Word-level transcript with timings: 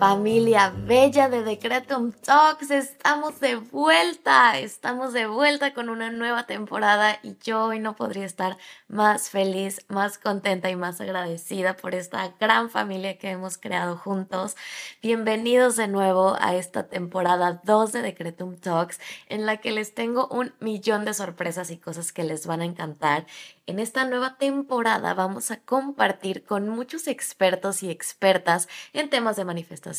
Familia 0.00 0.72
bella 0.86 1.28
de 1.28 1.42
Decretum 1.42 2.12
Talks, 2.12 2.70
estamos 2.70 3.38
de 3.38 3.56
vuelta, 3.56 4.58
estamos 4.58 5.12
de 5.12 5.26
vuelta 5.26 5.74
con 5.74 5.90
una 5.90 6.10
nueva 6.10 6.46
temporada 6.46 7.18
y 7.22 7.36
yo 7.42 7.66
hoy 7.66 7.80
no 7.80 7.96
podría 7.96 8.24
estar 8.24 8.56
más 8.88 9.28
feliz, 9.28 9.84
más 9.88 10.16
contenta 10.16 10.70
y 10.70 10.74
más 10.74 11.02
agradecida 11.02 11.76
por 11.76 11.94
esta 11.94 12.32
gran 12.40 12.70
familia 12.70 13.18
que 13.18 13.28
hemos 13.28 13.58
creado 13.58 13.98
juntos. 13.98 14.56
Bienvenidos 15.02 15.76
de 15.76 15.86
nuevo 15.86 16.34
a 16.40 16.54
esta 16.54 16.88
temporada 16.88 17.60
2 17.62 17.92
de 17.92 18.00
Decretum 18.00 18.56
Talks 18.56 18.98
en 19.28 19.44
la 19.44 19.58
que 19.58 19.70
les 19.70 19.92
tengo 19.92 20.28
un 20.28 20.54
millón 20.60 21.04
de 21.04 21.12
sorpresas 21.12 21.70
y 21.70 21.76
cosas 21.76 22.10
que 22.10 22.24
les 22.24 22.46
van 22.46 22.62
a 22.62 22.64
encantar. 22.64 23.26
En 23.70 23.78
esta 23.78 24.04
nueva 24.04 24.36
temporada 24.36 25.14
vamos 25.14 25.52
a 25.52 25.60
compartir 25.60 26.42
con 26.42 26.68
muchos 26.68 27.06
expertos 27.06 27.84
y 27.84 27.90
expertas 27.90 28.66
en 28.92 29.10
temas 29.10 29.36
de 29.36 29.44
manifestación, 29.44 29.89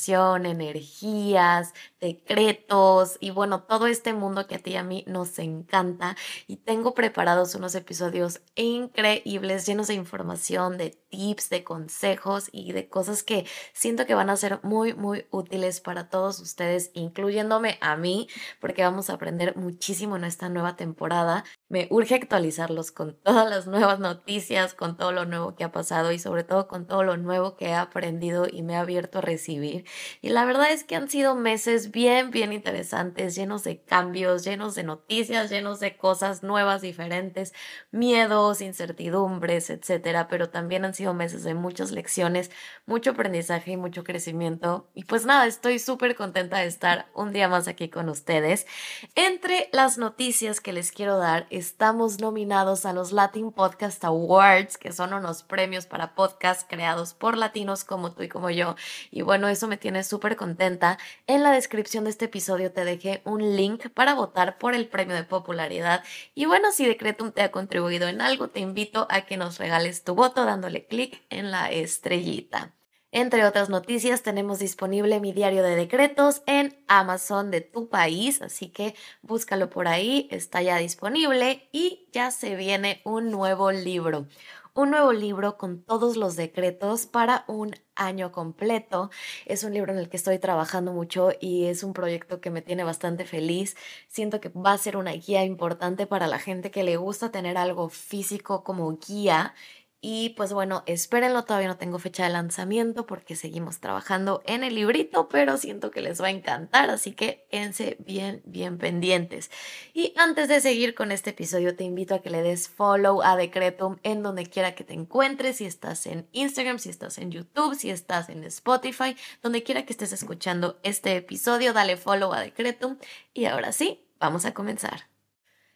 energías, 0.46 1.74
decretos 2.00 3.18
y 3.20 3.30
bueno, 3.32 3.64
todo 3.64 3.88
este 3.88 4.14
mundo 4.14 4.48
que 4.48 4.56
a 4.56 4.60
ti 4.60 4.72
y 4.72 4.76
a 4.76 4.84
mí 4.84 5.04
nos 5.08 5.38
encanta. 5.40 6.16
Y 6.48 6.58
tengo 6.58 6.94
preparados 6.94 7.56
unos 7.56 7.76
episodios 7.76 8.42
increíbles, 8.56 9.66
llenos 9.66 9.88
de 9.88 9.94
información, 9.94 10.78
de 10.78 10.92
tips, 11.10 11.50
de 11.50 11.64
consejos 11.64 12.50
y 12.52 12.72
de 12.72 12.90
cosas 12.90 13.24
que 13.24 13.46
siento 13.74 14.06
que 14.06 14.16
van 14.16 14.30
a 14.30 14.38
ser 14.38 14.60
muy, 14.64 14.94
muy 14.94 15.26
útiles 15.30 15.82
para 15.82 16.10
todos 16.10 16.40
ustedes, 16.40 16.92
incluyéndome 16.94 17.78
a 17.82 17.96
mí, 17.96 18.28
porque 18.60 18.84
vamos 18.84 19.10
a 19.10 19.14
aprender 19.14 19.56
muchísimo 19.56 20.16
en 20.16 20.24
esta 20.24 20.50
nueva 20.50 20.76
temporada. 20.76 21.44
Me 21.70 21.88
urge 21.90 22.16
actualizarlos 22.16 22.92
con 22.92 23.16
todas 23.24 23.50
las 23.50 23.68
nuevas 23.68 24.00
noticias, 24.00 24.74
con 24.74 24.98
todo 24.98 25.12
lo 25.12 25.26
nuevo 25.26 25.56
que 25.56 25.64
ha 25.64 25.72
pasado 25.72 26.12
y 26.12 26.20
sobre 26.20 26.44
todo 26.44 26.68
con 26.68 26.88
todo 26.88 27.04
lo 27.04 27.18
nuevo 27.18 27.56
que 27.56 27.68
he 27.68 27.74
aprendido 27.76 28.48
y 28.52 28.64
me 28.64 28.74
he 28.74 28.78
abierto 28.78 29.20
a 29.20 29.22
recibir. 29.22 29.81
Y 30.22 30.30
la 30.30 30.46
verdad 30.46 30.72
es 30.72 30.84
que 30.84 30.96
han 30.96 31.10
sido 31.10 31.36
meses 31.36 31.92
bien, 31.92 32.32
bien 32.32 32.54
interesantes, 32.54 33.36
llenos 33.36 33.64
de 33.64 33.82
cambios, 33.82 34.44
llenos 34.44 34.76
de 34.76 34.84
noticias, 34.84 35.50
llenos 35.50 35.80
de 35.80 35.98
cosas 35.98 36.44
nuevas, 36.44 36.82
diferentes, 36.82 37.54
miedos, 37.92 38.62
incertidumbres, 38.62 39.70
etcétera, 39.70 40.28
pero 40.28 40.50
también 40.50 40.86
han 40.86 40.94
sido 40.94 41.14
meses 41.14 41.44
de 41.44 41.54
muchas 41.54 41.92
lecciones, 41.92 42.52
mucho 42.86 43.12
aprendizaje 43.12 43.72
y 43.72 43.78
mucho 43.78 44.04
crecimiento. 44.04 44.90
Y 44.94 45.04
pues 45.06 45.26
nada, 45.26 45.46
estoy 45.48 45.80
súper 45.80 46.16
contenta 46.16 46.60
de 46.60 46.68
estar 46.68 47.08
un 47.14 47.32
día 47.32 47.48
más 47.48 47.68
aquí 47.68 47.90
con 47.90 48.10
ustedes. 48.10 48.68
Entre 49.16 49.70
las 49.72 49.98
noticias 49.98 50.62
que 50.62 50.74
les 50.74 50.92
quiero 50.92 51.18
dar, 51.18 51.48
estamos 51.50 52.20
nominados 52.20 52.86
a 52.86 52.94
los 52.94 53.12
Latin 53.12 53.52
Podcast 53.52 54.04
Awards, 54.04 54.78
que 54.78 54.92
son 54.92 55.14
unos 55.14 55.44
premios 55.44 55.86
para 55.86 56.16
podcasts 56.16 56.66
creados 56.68 57.14
por 57.14 57.38
latinos 57.38 57.84
como 57.84 58.14
tú 58.14 58.24
y 58.24 58.30
como 58.30 58.50
yo. 58.50 58.76
Y 59.12 59.22
bueno, 59.22 59.48
eso 59.48 59.68
me 59.72 59.78
tiene 59.78 60.04
súper 60.04 60.36
contenta. 60.36 61.00
En 61.28 61.44
la 61.44 61.52
descripción 61.52 62.04
de 62.04 62.10
este 62.10 62.26
episodio 62.26 62.74
te 62.74 62.84
dejé 62.84 63.22
un 63.24 63.56
link 63.56 63.90
para 63.90 64.14
votar 64.14 64.58
por 64.58 64.76
el 64.76 64.90
premio 64.90 65.16
de 65.16 65.24
popularidad. 65.24 66.04
Y 66.36 66.46
bueno, 66.46 66.72
si 66.74 66.86
Decretum 66.86 67.32
te 67.32 67.42
ha 67.42 67.52
contribuido 67.52 68.10
en 68.10 68.22
algo, 68.22 68.50
te 68.50 68.60
invito 68.60 69.08
a 69.10 69.22
que 69.22 69.38
nos 69.38 69.60
regales 69.60 70.04
tu 70.04 70.14
voto 70.14 70.44
dándole 70.44 70.86
clic 70.86 71.24
en 71.30 71.52
la 71.52 71.72
estrellita. 71.72 72.74
Entre 73.14 73.44
otras 73.46 73.68
noticias, 73.68 74.24
tenemos 74.24 74.60
disponible 74.60 75.20
mi 75.20 75.34
diario 75.34 75.64
de 75.64 75.76
decretos 75.76 76.44
en 76.46 76.82
Amazon 76.88 77.52
de 77.52 77.60
tu 77.60 77.90
país, 77.90 78.42
así 78.42 78.70
que 78.70 78.96
búscalo 79.22 79.70
por 79.70 79.90
ahí, 79.90 80.30
está 80.32 80.62
ya 80.62 80.78
disponible 80.78 81.68
y 81.74 82.08
ya 82.14 82.32
se 82.32 82.56
viene 82.56 83.02
un 83.04 83.30
nuevo 83.30 83.74
libro. 83.74 84.28
Un 84.74 84.92
nuevo 84.92 85.12
libro 85.12 85.58
con 85.58 85.84
todos 85.84 86.16
los 86.16 86.38
decretos 86.38 87.06
para 87.06 87.44
un 87.48 87.76
año 87.96 88.32
completo. 88.32 89.10
Es 89.46 89.66
un 89.66 89.74
libro 89.74 89.92
en 89.92 90.00
el 90.00 90.08
que 90.08 90.16
estoy 90.16 90.40
trabajando 90.40 90.94
mucho 90.94 91.32
y 91.42 91.66
es 91.66 91.84
un 91.84 91.92
proyecto 91.92 92.40
que 92.40 92.52
me 92.52 92.62
tiene 92.62 92.86
bastante 92.86 93.26
feliz. 93.26 93.76
Siento 94.08 94.40
que 94.40 94.48
va 94.48 94.72
a 94.72 94.78
ser 94.78 94.96
una 94.96 95.12
guía 95.12 95.44
importante 95.44 96.08
para 96.08 96.28
la 96.28 96.40
gente 96.40 96.72
que 96.72 96.84
le 96.84 96.96
gusta 96.96 97.32
tener 97.32 97.58
algo 97.58 97.90
físico 97.90 98.64
como 98.64 98.98
guía 98.98 99.54
y 100.04 100.30
pues 100.30 100.52
bueno, 100.52 100.82
espérenlo, 100.88 101.44
todavía 101.44 101.68
no 101.68 101.78
tengo 101.78 102.00
fecha 102.00 102.24
de 102.24 102.32
lanzamiento 102.32 103.06
porque 103.06 103.36
seguimos 103.36 103.80
trabajando 103.80 104.42
en 104.48 104.64
el 104.64 104.74
librito, 104.74 105.30
pero 105.30 105.58
siento 105.58 105.92
que 105.92 106.02
les 106.02 106.20
va 106.20 106.28
a 106.28 106.32
encantar, 106.32 106.90
así 106.90 107.12
que 107.12 107.46
quédense 107.52 107.98
bien, 108.00 108.42
bien 108.46 108.80
pendientes. 108.80 109.52
Y 109.94 110.16
antes 110.18 110.48
de 110.48 110.60
seguir 110.60 110.96
con 110.96 111.12
este 111.12 111.30
episodio, 111.30 111.76
te 111.76 111.84
invito 111.84 112.16
a 112.16 112.22
que 112.24 112.32
le 112.32 112.42
des 112.42 112.68
follow 112.68 113.22
a 113.22 113.36
Decretum 113.36 114.00
en 114.02 114.24
donde 114.24 114.48
quiera 114.48 114.74
que 114.74 114.84
te 114.84 114.96
encuentres, 114.96 115.58
si 115.58 115.66
estás 115.66 116.08
en 116.08 116.28
Instagram, 116.32 116.80
si 116.80 116.90
estás 116.90 117.20
en 117.20 117.30
YouTube, 117.30 117.76
si 117.76 117.92
estás 117.92 118.30
en 118.30 118.44
Spotify, 118.46 119.16
donde 119.44 119.62
quiera 119.62 119.86
que 119.86 119.94
estés 119.94 120.14
escuchando 120.14 120.80
este 120.82 121.16
episodio, 121.16 121.74
dale 121.74 121.96
follow 121.96 122.34
a 122.34 122.40
Decretum. 122.40 122.98
Y 123.36 123.46
ahora 123.46 123.72
sí, 123.72 124.04
vamos 124.20 124.46
a 124.46 124.56
comenzar. 124.56 125.12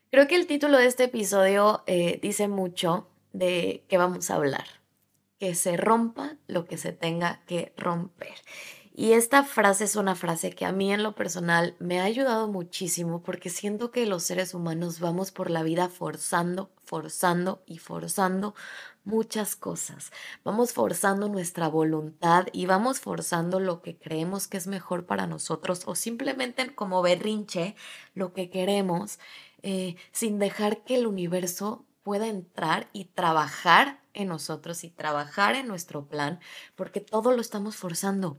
Creo 0.09 0.27
que 0.27 0.35
el 0.35 0.47
título 0.47 0.79
de 0.79 0.87
este 0.87 1.03
episodio 1.03 1.83
eh, 1.85 2.17
dice 2.23 2.47
mucho 2.47 3.07
de 3.38 3.84
qué 3.88 3.97
vamos 3.97 4.31
a 4.31 4.35
hablar. 4.35 4.66
Que 5.40 5.56
se 5.56 5.78
rompa 5.78 6.38
lo 6.47 6.66
que 6.66 6.78
se 6.78 6.94
tenga 6.94 7.41
que 7.46 7.73
romper. 7.78 8.35
Y 8.97 9.12
esta 9.12 9.44
frase 9.44 9.84
es 9.84 9.97
una 9.97 10.16
frase 10.16 10.51
que 10.51 10.63
a 10.63 10.72
mí 10.72 10.94
en 10.94 11.03
lo 11.03 11.16
personal 11.16 11.75
me 11.79 12.00
ha 12.00 12.06
ayudado 12.06 12.47
muchísimo 12.47 13.22
porque 13.22 13.50
siento 13.50 13.91
que 13.91 14.06
los 14.06 14.23
seres 14.23 14.53
humanos 14.53 15.01
vamos 15.01 15.31
por 15.31 15.50
la 15.50 15.63
vida 15.63 15.90
forzando, 15.90 16.72
forzando 16.85 17.62
y 17.66 17.79
forzando 17.79 18.56
muchas 19.03 19.57
cosas. 19.57 20.13
Vamos 20.46 20.72
forzando 20.72 21.28
nuestra 21.28 21.67
voluntad 21.67 22.47
y 22.53 22.67
vamos 22.67 23.02
forzando 23.02 23.59
lo 23.59 23.81
que 23.81 23.97
creemos 23.97 24.47
que 24.47 24.56
es 24.56 24.66
mejor 24.66 25.06
para 25.06 25.28
nosotros 25.28 25.81
o 25.88 25.96
simplemente 25.96 26.73
como 26.73 27.02
berrinche 27.02 27.75
lo 28.13 28.31
que 28.31 28.50
queremos 28.50 29.19
eh, 29.62 29.96
sin 30.12 30.40
dejar 30.40 30.84
que 30.84 30.96
el 30.96 31.07
universo 31.07 31.84
pueda 32.05 32.27
entrar 32.27 32.88
y 32.93 33.05
trabajar 33.05 33.99
en 34.13 34.27
nosotros 34.27 34.83
y 34.83 34.91
trabajar 34.91 35.55
en 35.55 35.67
nuestro 35.67 36.05
plan, 36.05 36.39
porque 36.75 37.01
todo 37.01 37.31
lo 37.31 37.41
estamos 37.41 37.77
forzando. 37.77 38.38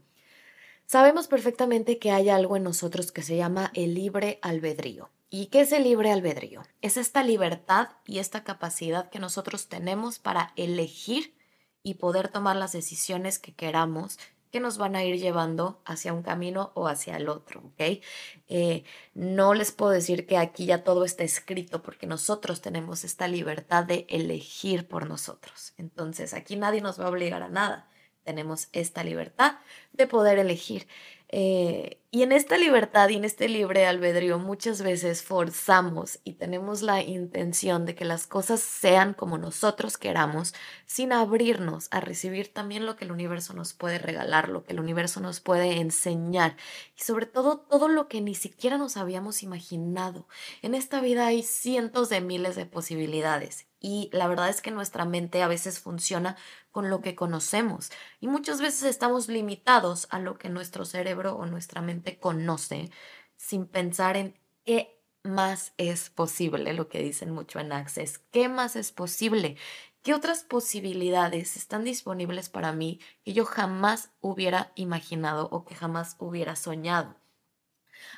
Sabemos 0.87 1.27
perfectamente 1.27 1.99
que 1.99 2.13
hay 2.13 2.29
algo 2.29 2.57
en 2.57 2.63
nosotros 2.63 3.11
que 3.11 3.23
se 3.23 3.37
llama 3.37 3.73
el 3.75 3.95
libre 3.95 4.39
albedrío. 4.41 5.11
¿Y 5.31 5.47
qué 5.47 5.63
es 5.63 5.73
el 5.73 5.83
libre 5.83 6.13
albedrío? 6.13 6.63
Es 6.81 6.97
esta 6.97 7.25
libertad 7.25 7.89
y 8.07 8.21
esta 8.21 8.45
capacidad 8.45 9.11
que 9.11 9.19
nosotros 9.19 9.67
tenemos 9.67 10.21
para 10.21 10.53
elegir 10.55 11.35
y 11.83 11.95
poder 11.95 12.29
tomar 12.29 12.55
las 12.55 12.71
decisiones 12.71 13.41
que 13.41 13.53
queramos 13.53 14.21
que 14.51 14.61
nos 14.61 14.79
van 14.79 14.97
a 14.97 15.05
ir 15.05 15.19
llevando 15.19 15.81
hacia 15.85 16.13
un 16.13 16.23
camino 16.23 16.73
o 16.75 16.89
hacia 16.89 17.17
el 17.17 17.29
otro, 17.29 17.61
¿ok? 17.61 18.01
Eh, 18.49 18.85
no 19.15 19.55
les 19.55 19.73
puedo 19.73 19.93
decir 19.93 20.27
que 20.27 20.39
aquí 20.39 20.67
ya 20.67 20.85
todo 20.85 21.05
está 21.05 21.25
escrito 21.25 21.83
porque 21.83 22.07
nosotros 22.07 22.61
tenemos 22.61 23.05
esta 23.05 23.29
libertad 23.29 23.85
de 23.85 24.07
elegir 24.09 24.87
por 24.89 25.09
nosotros. 25.09 25.75
Entonces, 25.77 26.35
aquí 26.35 26.57
nadie 26.57 26.81
nos 26.81 27.01
va 27.01 27.07
a 27.07 27.11
obligar 27.11 27.43
a 27.43 27.49
nada. 27.49 27.89
Tenemos 28.25 28.69
esta 28.73 29.05
libertad 29.05 29.59
de 29.93 30.07
poder 30.07 30.39
elegir. 30.39 30.87
Eh, 31.29 32.01
y 32.13 32.23
en 32.23 32.31
esta 32.31 32.57
libertad 32.57 33.09
y 33.09 33.17
en 33.17 33.25
este 33.25 33.49
libre 33.49 33.85
albedrío 33.85 34.39
muchas 34.39 34.81
veces 34.81 35.25
forzamos 35.25 36.21
y 36.23 36.35
tenemos 36.35 36.81
la 36.81 37.03
intención 37.03 37.85
de 37.85 37.97
que 37.97 38.05
las 38.05 38.29
cosas 38.29 38.61
sean 38.61 39.13
como 39.13 39.37
nosotros 39.37 39.99
queramos 39.99 40.55
sin 40.87 41.13
abrirnos 41.13 41.89
a 41.91 42.01
recibir 42.01 42.55
también 42.55 42.87
lo 42.87 42.95
que 42.97 43.05
el 43.05 43.13
universo 43.13 43.55
nos 43.55 43.75
puede 43.75 43.99
regalar, 43.99 44.49
lo 44.49 44.63
que 44.63 44.73
el 44.73 44.81
universo 44.81 45.21
nos 45.21 45.41
puede 45.41 45.81
enseñar 45.81 46.57
y 46.97 47.03
sobre 47.03 47.27
todo 47.27 47.59
todo 47.59 47.89
lo 47.89 48.07
que 48.09 48.21
ni 48.21 48.37
siquiera 48.37 48.79
nos 48.79 48.97
habíamos 48.97 49.43
imaginado. 49.43 50.29
En 50.63 50.75
esta 50.75 51.01
vida 51.01 51.27
hay 51.27 51.43
cientos 51.43 52.09
de 52.09 52.21
miles 52.21 52.55
de 52.55 52.67
posibilidades 52.67 53.67
y 53.81 54.11
la 54.13 54.27
verdad 54.27 54.49
es 54.49 54.63
que 54.63 54.71
nuestra 54.71 55.05
mente 55.05 55.43
a 55.43 55.49
veces 55.49 55.81
funciona 55.81 56.37
con 56.77 56.91
lo 56.91 57.01
que 57.01 57.15
conocemos 57.15 57.91
y 58.21 58.29
muchas 58.29 58.61
veces 58.61 58.83
estamos 58.83 59.29
limitados 59.29 60.09
a 60.11 60.19
lo 60.19 60.37
que 60.37 60.51
nuestro 60.51 60.85
cerebro 60.85 61.35
o 61.35 61.47
nuestra 61.47 61.81
mente 61.81 62.19
conoce 62.19 62.91
sin 63.35 63.65
pensar 63.67 64.19
en 64.19 64.39
qué 64.67 65.03
más 65.23 65.73
es 65.79 66.11
posible, 66.11 66.75
lo 66.75 66.91
que 66.91 67.03
dicen 67.03 67.31
mucho 67.31 67.61
en 67.61 67.73
Access, 67.73 68.19
qué 68.19 68.51
más 68.51 68.77
es 68.77 68.93
posible, 68.93 69.57
qué 70.03 70.13
otras 70.13 70.45
posibilidades 70.45 71.57
están 71.57 71.83
disponibles 71.83 72.51
para 72.51 72.75
mí 72.75 73.01
que 73.25 73.33
yo 73.33 73.47
jamás 73.47 74.11
hubiera 74.21 74.73
imaginado 74.75 75.49
o 75.51 75.65
que 75.65 75.75
jamás 75.75 76.17
hubiera 76.19 76.57
soñado. 76.57 77.17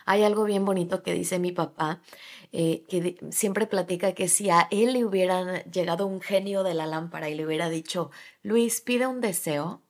Hay 0.06 0.22
algo 0.22 0.44
bien 0.44 0.64
bonito 0.64 1.02
que 1.02 1.14
dice 1.14 1.38
mi 1.38 1.52
papá, 1.52 2.00
eh, 2.52 2.84
que 2.88 3.18
siempre 3.30 3.66
platica 3.66 4.12
que 4.12 4.28
si 4.28 4.50
a 4.50 4.68
él 4.70 4.92
le 4.94 5.04
hubieran 5.04 5.62
llegado 5.70 6.06
un 6.06 6.20
genio 6.20 6.62
de 6.62 6.74
la 6.74 6.86
lámpara 6.86 7.28
y 7.28 7.34
le 7.34 7.46
hubiera 7.46 7.68
dicho, 7.68 8.10
Luis, 8.42 8.80
pide 8.80 9.06
un 9.06 9.20
deseo, 9.20 9.82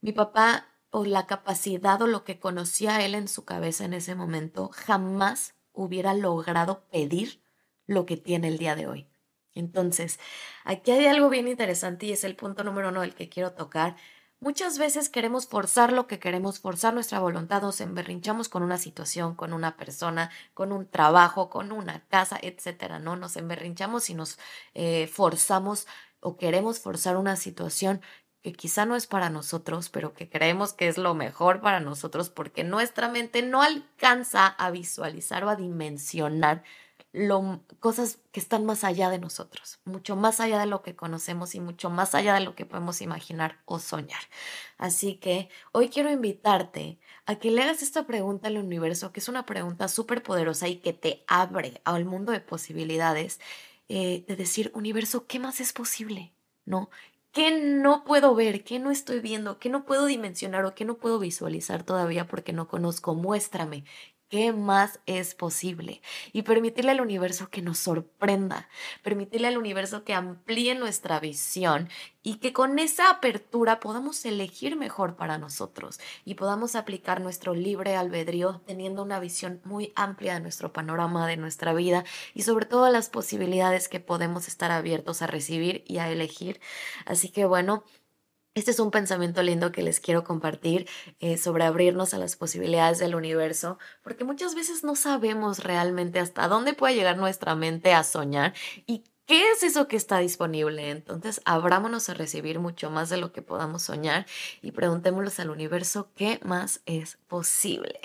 mi 0.00 0.12
papá 0.12 0.68
o 0.90 1.04
la 1.04 1.26
capacidad 1.26 2.00
o 2.02 2.06
lo 2.06 2.24
que 2.24 2.38
conocía 2.38 3.04
él 3.04 3.14
en 3.14 3.28
su 3.28 3.44
cabeza 3.44 3.84
en 3.84 3.94
ese 3.94 4.14
momento 4.14 4.70
jamás 4.72 5.54
hubiera 5.72 6.14
logrado 6.14 6.86
pedir 6.90 7.42
lo 7.86 8.06
que 8.06 8.16
tiene 8.16 8.48
el 8.48 8.58
día 8.58 8.76
de 8.76 8.86
hoy. 8.86 9.08
Entonces, 9.54 10.18
aquí 10.64 10.90
hay 10.90 11.06
algo 11.06 11.28
bien 11.28 11.48
interesante 11.48 12.06
y 12.06 12.12
es 12.12 12.24
el 12.24 12.36
punto 12.36 12.64
número 12.64 12.88
uno 12.88 13.02
del 13.02 13.14
que 13.14 13.28
quiero 13.28 13.52
tocar. 13.52 13.96
Muchas 14.42 14.76
veces 14.76 15.08
queremos 15.08 15.46
forzar 15.46 15.92
lo 15.92 16.08
que 16.08 16.18
queremos, 16.18 16.58
forzar 16.58 16.94
nuestra 16.94 17.20
voluntad, 17.20 17.62
nos 17.62 17.80
emberrinchamos 17.80 18.48
con 18.48 18.64
una 18.64 18.76
situación, 18.76 19.36
con 19.36 19.52
una 19.52 19.76
persona, 19.76 20.32
con 20.52 20.72
un 20.72 20.84
trabajo, 20.88 21.48
con 21.48 21.70
una 21.70 22.00
casa, 22.08 22.40
etcétera, 22.42 22.98
¿no? 22.98 23.14
Nos 23.14 23.36
emberrinchamos 23.36 24.10
y 24.10 24.14
nos 24.14 24.40
eh, 24.74 25.06
forzamos 25.06 25.86
o 26.18 26.36
queremos 26.38 26.80
forzar 26.80 27.16
una 27.18 27.36
situación 27.36 28.02
que 28.42 28.52
quizá 28.52 28.84
no 28.84 28.96
es 28.96 29.06
para 29.06 29.30
nosotros, 29.30 29.90
pero 29.90 30.12
que 30.12 30.28
creemos 30.28 30.72
que 30.72 30.88
es 30.88 30.98
lo 30.98 31.14
mejor 31.14 31.60
para 31.60 31.78
nosotros 31.78 32.28
porque 32.28 32.64
nuestra 32.64 33.08
mente 33.08 33.42
no 33.42 33.62
alcanza 33.62 34.48
a 34.48 34.72
visualizar 34.72 35.44
o 35.44 35.50
a 35.50 35.54
dimensionar 35.56 36.64
lo, 37.12 37.62
cosas 37.78 38.20
que 38.32 38.40
están 38.40 38.64
más 38.64 38.84
allá 38.84 39.10
de 39.10 39.18
nosotros, 39.18 39.80
mucho 39.84 40.16
más 40.16 40.40
allá 40.40 40.58
de 40.58 40.66
lo 40.66 40.82
que 40.82 40.96
conocemos 40.96 41.54
y 41.54 41.60
mucho 41.60 41.90
más 41.90 42.14
allá 42.14 42.34
de 42.34 42.40
lo 42.40 42.54
que 42.54 42.64
podemos 42.64 43.02
imaginar 43.02 43.60
o 43.66 43.78
soñar. 43.78 44.20
Así 44.78 45.16
que 45.16 45.50
hoy 45.72 45.90
quiero 45.90 46.10
invitarte 46.10 46.98
a 47.26 47.36
que 47.36 47.50
le 47.50 47.62
hagas 47.62 47.82
esta 47.82 48.06
pregunta 48.06 48.48
al 48.48 48.56
universo, 48.56 49.12
que 49.12 49.20
es 49.20 49.28
una 49.28 49.44
pregunta 49.44 49.88
súper 49.88 50.22
poderosa 50.22 50.68
y 50.68 50.76
que 50.76 50.94
te 50.94 51.24
abre 51.28 51.82
al 51.84 52.06
mundo 52.06 52.32
de 52.32 52.40
posibilidades, 52.40 53.40
eh, 53.88 54.24
de 54.26 54.36
decir, 54.36 54.72
universo, 54.74 55.26
¿qué 55.26 55.38
más 55.38 55.60
es 55.60 55.72
posible? 55.74 56.32
¿No? 56.64 56.88
¿Qué 57.32 57.50
no 57.50 58.04
puedo 58.04 58.34
ver? 58.34 58.62
¿Qué 58.62 58.78
no 58.78 58.90
estoy 58.90 59.20
viendo? 59.20 59.58
¿Qué 59.58 59.70
no 59.70 59.86
puedo 59.86 60.04
dimensionar 60.04 60.66
o 60.66 60.74
qué 60.74 60.84
no 60.84 60.98
puedo 60.98 61.18
visualizar 61.18 61.82
todavía 61.82 62.26
porque 62.26 62.52
no 62.52 62.68
conozco? 62.68 63.14
Muéstrame 63.14 63.84
qué 64.32 64.50
más 64.54 64.98
es 65.04 65.34
posible 65.34 66.00
y 66.32 66.40
permitirle 66.40 66.92
al 66.92 67.02
universo 67.02 67.50
que 67.50 67.60
nos 67.60 67.78
sorprenda, 67.78 68.66
permitirle 69.02 69.48
al 69.48 69.58
universo 69.58 70.04
que 70.04 70.14
amplíe 70.14 70.74
nuestra 70.74 71.20
visión 71.20 71.90
y 72.22 72.36
que 72.36 72.54
con 72.54 72.78
esa 72.78 73.10
apertura 73.10 73.78
podamos 73.78 74.24
elegir 74.24 74.74
mejor 74.76 75.16
para 75.16 75.36
nosotros 75.36 76.00
y 76.24 76.32
podamos 76.36 76.76
aplicar 76.76 77.20
nuestro 77.20 77.52
libre 77.52 77.94
albedrío 77.94 78.62
teniendo 78.64 79.02
una 79.02 79.20
visión 79.20 79.60
muy 79.64 79.92
amplia 79.96 80.32
de 80.32 80.40
nuestro 80.40 80.72
panorama, 80.72 81.26
de 81.26 81.36
nuestra 81.36 81.74
vida 81.74 82.02
y 82.32 82.44
sobre 82.44 82.64
todo 82.64 82.88
las 82.88 83.10
posibilidades 83.10 83.86
que 83.90 84.00
podemos 84.00 84.48
estar 84.48 84.70
abiertos 84.70 85.20
a 85.20 85.26
recibir 85.26 85.84
y 85.86 85.98
a 85.98 86.10
elegir. 86.10 86.58
Así 87.04 87.28
que 87.28 87.44
bueno, 87.44 87.84
este 88.54 88.70
es 88.70 88.78
un 88.80 88.90
pensamiento 88.90 89.42
lindo 89.42 89.72
que 89.72 89.82
les 89.82 90.00
quiero 90.00 90.24
compartir 90.24 90.88
eh, 91.20 91.38
sobre 91.38 91.64
abrirnos 91.64 92.12
a 92.14 92.18
las 92.18 92.36
posibilidades 92.36 92.98
del 92.98 93.14
universo, 93.14 93.78
porque 94.02 94.24
muchas 94.24 94.54
veces 94.54 94.84
no 94.84 94.94
sabemos 94.94 95.64
realmente 95.64 96.18
hasta 96.18 96.48
dónde 96.48 96.74
puede 96.74 96.94
llegar 96.94 97.16
nuestra 97.16 97.54
mente 97.54 97.94
a 97.94 98.04
soñar 98.04 98.52
y 98.86 99.04
qué 99.26 99.50
es 99.52 99.62
eso 99.62 99.88
que 99.88 99.96
está 99.96 100.18
disponible. 100.18 100.90
Entonces, 100.90 101.40
abrámonos 101.44 102.08
a 102.08 102.14
recibir 102.14 102.58
mucho 102.58 102.90
más 102.90 103.08
de 103.08 103.16
lo 103.16 103.32
que 103.32 103.42
podamos 103.42 103.82
soñar 103.82 104.26
y 104.60 104.72
preguntémosles 104.72 105.40
al 105.40 105.50
universo 105.50 106.10
qué 106.14 106.38
más 106.44 106.82
es 106.84 107.18
posible. 107.28 108.00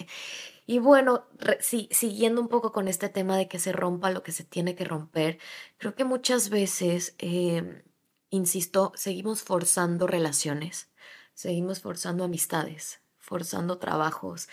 Y 0.66 0.80
bueno, 0.80 1.26
siguiendo 1.60 2.42
un 2.42 2.50
poco 2.50 2.72
con 2.72 2.88
este 2.88 3.10
tema 3.10 3.38
de 3.38 3.48
que 3.48 3.60
se 3.60 3.72
rompa 3.72 4.12
lo 4.12 4.24
que 4.24 4.34
se 4.34 4.44
tiene 4.44 4.76
que 4.76 4.86
romper, 4.86 5.40
creo 5.78 5.96
que 5.96 6.06
muchas 6.06 6.50
veces... 6.50 7.16
Em, 7.20 7.82
insisto, 8.30 8.92
seguimos 8.96 9.44
forzando 9.44 10.08
relaciones, 10.08 10.90
seguimos 11.34 11.82
forzando 11.82 12.24
amistades, 12.24 13.02
forzando 13.18 13.78
trabajos 13.78 14.50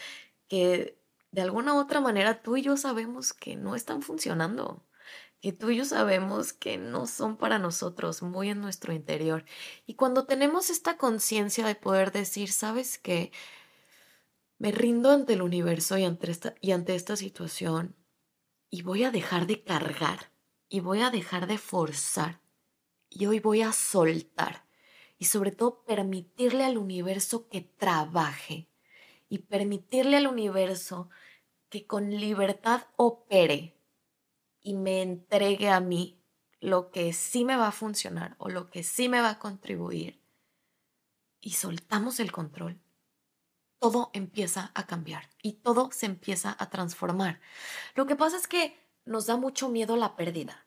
que 0.49 0.99
de 1.33 1.43
alguna 1.43 1.75
u 1.75 1.79
otra 1.79 2.01
manera 2.01 2.43
tú 2.43 2.57
y 2.57 2.63
yo 2.63 2.77
sabemos 2.77 3.33
que 3.33 3.57
no 3.57 3.75
están 3.75 4.03
funcionando, 4.03 4.85
que 5.41 5.53
tú 5.53 5.71
y 5.71 5.77
yo 5.77 5.85
sabemos 5.85 6.53
que 6.53 6.79
no 6.79 7.07
son 7.07 7.37
para 7.37 7.59
nosotros, 7.59 8.23
muy 8.23 8.51
en 8.51 8.61
nuestro 8.61 8.93
interior. 8.93 9.45
Y 9.87 9.95
cuando 9.95 10.27
tenemos 10.27 10.71
esta 10.71 10.97
conciencia 10.97 11.67
de 11.67 11.75
poder 11.75 12.13
decir, 12.13 12.53
sabes 12.53 12.99
que 12.99 13.33
me 14.59 14.71
rindo 14.73 15.11
ante 15.11 15.35
el 15.35 15.43
universo 15.43 15.99
y 15.99 16.05
ante, 16.05 16.31
esta, 16.31 16.55
y 16.61 16.71
ante 16.71 16.95
esta 16.95 17.17
situación 17.17 17.97
y 18.71 18.83
voy 18.83 19.05
a 19.05 19.11
dejar 19.11 19.47
de 19.47 19.63
cargar 19.63 20.31
y 20.69 20.81
voy 20.81 21.03
a 21.03 21.11
dejar 21.11 21.47
de 21.47 21.59
forzar 21.59 22.41
y 23.15 23.27
hoy 23.27 23.39
voy 23.39 23.63
a 23.63 23.73
soltar 23.73 24.65
y 25.19 25.27
sobre 25.27 25.53
todo 25.53 25.85
permitirle 25.85 26.65
al 26.65 26.77
universo 26.77 27.49
que 27.49 27.61
trabaje 27.61 28.69
y 29.29 29.39
permitirle 29.39 30.17
al 30.17 30.27
universo 30.27 31.09
que 31.69 31.87
con 31.87 32.11
libertad 32.11 32.83
opere 32.97 33.81
y 34.61 34.75
me 34.75 35.03
entregue 35.03 35.71
a 35.71 35.81
mí 35.81 36.21
lo 36.61 36.91
que 36.91 37.13
sí 37.13 37.45
me 37.45 37.57
va 37.57 37.69
a 37.69 37.73
funcionar 37.73 38.35
o 38.39 38.49
lo 38.49 38.71
que 38.71 38.83
sí 38.83 39.09
me 39.09 39.21
va 39.21 39.31
a 39.31 39.39
contribuir 39.39 40.21
y 41.41 41.53
soltamos 41.53 42.21
el 42.21 42.33
control, 42.33 42.81
todo 43.79 44.11
empieza 44.15 44.73
a 44.75 44.87
cambiar 44.87 45.29
y 45.43 45.55
todo 45.55 45.91
se 45.93 46.07
empieza 46.07 46.57
a 46.59 46.71
transformar. 46.71 47.41
Lo 47.95 48.07
que 48.07 48.17
pasa 48.17 48.39
es 48.39 48.49
que 48.49 48.79
nos 49.05 49.27
da 49.27 49.37
mucho 49.37 49.69
miedo 49.69 49.97
la 49.97 50.17
pérdida. 50.17 50.64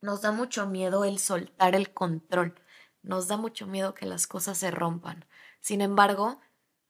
Nos 0.00 0.20
da 0.22 0.32
mucho 0.32 0.66
miedo 0.66 1.04
el 1.04 1.18
soltar 1.18 1.74
el 1.74 1.92
control, 1.92 2.54
nos 3.02 3.28
da 3.28 3.36
mucho 3.36 3.66
miedo 3.66 3.94
que 3.94 4.06
las 4.06 4.26
cosas 4.26 4.58
se 4.58 4.70
rompan. 4.70 5.24
Sin 5.60 5.80
embargo, 5.80 6.40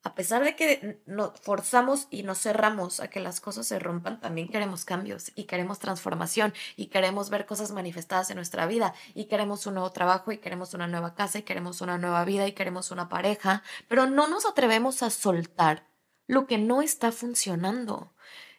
a 0.06 0.14
pesar 0.14 0.44
de 0.44 0.55
que 0.55 1.03
nos 1.06 1.32
forzamos 1.41 2.06
y 2.11 2.23
nos 2.23 2.38
cerramos 2.38 3.00
a 3.00 3.08
que 3.08 3.19
las 3.19 3.41
cosas 3.41 3.67
se 3.67 3.81
rompan, 3.81 4.20
también 4.20 4.49
queremos 4.49 4.85
cambios 4.85 5.32
y 5.34 5.44
queremos 5.44 5.81
transformación 5.81 6.55
y 6.77 6.86
queremos 6.86 7.29
ver 7.29 7.44
cosas 7.44 7.72
manifestadas 7.72 8.31
en 8.31 8.36
nuestra 8.36 8.67
vida 8.67 8.94
y 9.15 9.25
queremos 9.25 9.67
un 9.67 9.75
nuevo 9.75 9.91
trabajo 9.91 10.31
y 10.31 10.39
queremos 10.39 10.75
una 10.75 10.86
nueva 10.86 11.17
casa 11.17 11.41
y 11.41 11.43
queremos 11.43 11.81
una 11.81 11.98
nueva 11.98 12.25
vida 12.25 12.46
y 12.46 12.53
queremos 12.53 12.93
una 12.93 13.08
pareja, 13.08 13.65
pero 13.89 14.06
no 14.06 14.29
nos 14.29 14.46
atrevemos 14.46 15.03
a 15.03 15.10
soltar 15.10 15.89
lo 16.29 16.46
que 16.46 16.58
no 16.58 16.82
está 16.82 17.10
funcionando. 17.10 18.13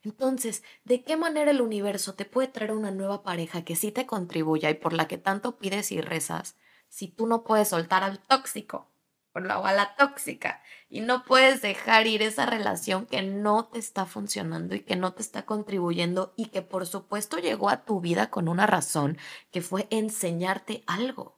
Entonces, 0.07 0.63
¿de 0.85 1.03
qué 1.03 1.17
manera 1.17 1.51
el 1.51 1.59
universo 1.59 2.13
te 2.13 2.23
puede 2.23 2.47
traer 2.47 2.71
una 2.71 2.91
nueva 2.91 3.23
pareja 3.23 3.65
que 3.65 3.75
sí 3.75 3.91
te 3.91 4.05
contribuya 4.05 4.69
y 4.69 4.75
por 4.75 4.93
la 4.93 5.05
que 5.09 5.17
tanto 5.17 5.57
pides 5.57 5.91
y 5.91 5.99
rezas 5.99 6.55
si 6.87 7.09
tú 7.09 7.27
no 7.27 7.43
puedes 7.43 7.67
soltar 7.67 8.05
al 8.05 8.19
tóxico 8.19 8.87
o 9.35 9.65
a 9.65 9.73
la 9.73 9.95
tóxica 9.97 10.63
y 10.89 11.01
no 11.01 11.25
puedes 11.25 11.61
dejar 11.61 12.07
ir 12.07 12.21
esa 12.21 12.45
relación 12.45 13.05
que 13.05 13.21
no 13.21 13.65
te 13.65 13.79
está 13.79 14.05
funcionando 14.05 14.75
y 14.75 14.79
que 14.79 14.95
no 14.95 15.11
te 15.11 15.21
está 15.21 15.45
contribuyendo 15.45 16.33
y 16.37 16.45
que 16.45 16.61
por 16.61 16.87
supuesto 16.87 17.37
llegó 17.37 17.69
a 17.69 17.83
tu 17.83 17.99
vida 17.99 18.29
con 18.29 18.47
una 18.47 18.65
razón 18.65 19.17
que 19.51 19.61
fue 19.61 19.87
enseñarte 19.89 20.85
algo? 20.87 21.37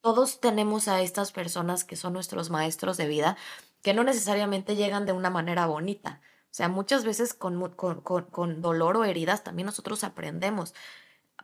Todos 0.00 0.40
tenemos 0.40 0.88
a 0.88 1.02
estas 1.02 1.30
personas 1.30 1.84
que 1.84 1.94
son 1.94 2.14
nuestros 2.14 2.50
maestros 2.50 2.96
de 2.96 3.06
vida 3.06 3.36
que 3.80 3.94
no 3.94 4.02
necesariamente 4.02 4.74
llegan 4.74 5.06
de 5.06 5.12
una 5.12 5.30
manera 5.30 5.66
bonita, 5.66 6.20
o 6.50 6.52
sea, 6.52 6.68
muchas 6.68 7.04
veces 7.04 7.32
con, 7.32 7.60
con, 7.70 8.60
dolor 8.60 8.96
o 8.96 9.04
heridas 9.04 9.44
también 9.44 9.66
nosotros 9.66 10.02
aprendemos. 10.02 10.74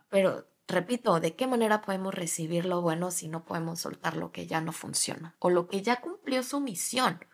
Pero, 0.09 0.45
repito, 0.67 1.21
¿de 1.21 1.33
qué 1.33 1.47
manera 1.47 1.81
podemos 1.81 2.13
recibir 2.13 2.65
lo 2.65 2.81
bueno 2.81 3.09
si 3.09 3.29
no 3.29 3.45
podemos 3.45 3.79
soltar 3.79 4.17
lo 4.17 4.33
que 4.33 4.47
ya 4.47 4.59
no 4.59 4.73
funciona 4.73 5.37
o 5.39 5.49
lo 5.49 5.67
que 5.67 5.81
ya 5.81 6.01
cumplió 6.01 6.43
su 6.43 6.59
misión? 6.59 7.25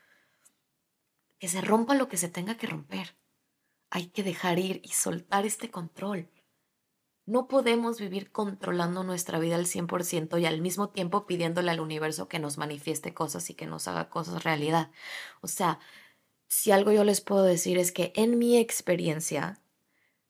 Que 1.39 1.47
se 1.47 1.61
rompa 1.61 1.95
lo 1.95 2.07
que 2.09 2.17
se 2.17 2.29
tenga 2.29 2.57
que 2.57 2.67
romper. 2.67 3.17
Hay 3.89 4.07
que 4.07 4.21
dejar 4.21 4.59
ir 4.59 4.79
y 4.83 4.89
soltar 4.89 5.47
este 5.47 5.71
control. 5.71 6.29
No 7.25 7.47
podemos 7.47 7.99
vivir 7.99 8.31
controlando 8.31 9.03
nuestra 9.03 9.39
vida 9.39 9.55
al 9.55 9.65
100% 9.65 10.39
y 10.39 10.45
al 10.45 10.61
mismo 10.61 10.89
tiempo 10.89 11.25
pidiéndole 11.25 11.71
al 11.71 11.79
universo 11.79 12.27
que 12.27 12.37
nos 12.37 12.59
manifieste 12.59 13.15
cosas 13.15 13.49
y 13.49 13.55
que 13.55 13.65
nos 13.65 13.87
haga 13.87 14.09
cosas 14.09 14.43
realidad. 14.43 14.91
O 15.41 15.47
sea, 15.47 15.79
si 16.53 16.71
algo 16.71 16.91
yo 16.91 17.03
les 17.03 17.19
puedo 17.19 17.41
decir 17.41 17.79
es 17.79 17.91
que 17.91 18.13
en 18.15 18.37
mi 18.37 18.57
experiencia, 18.57 19.59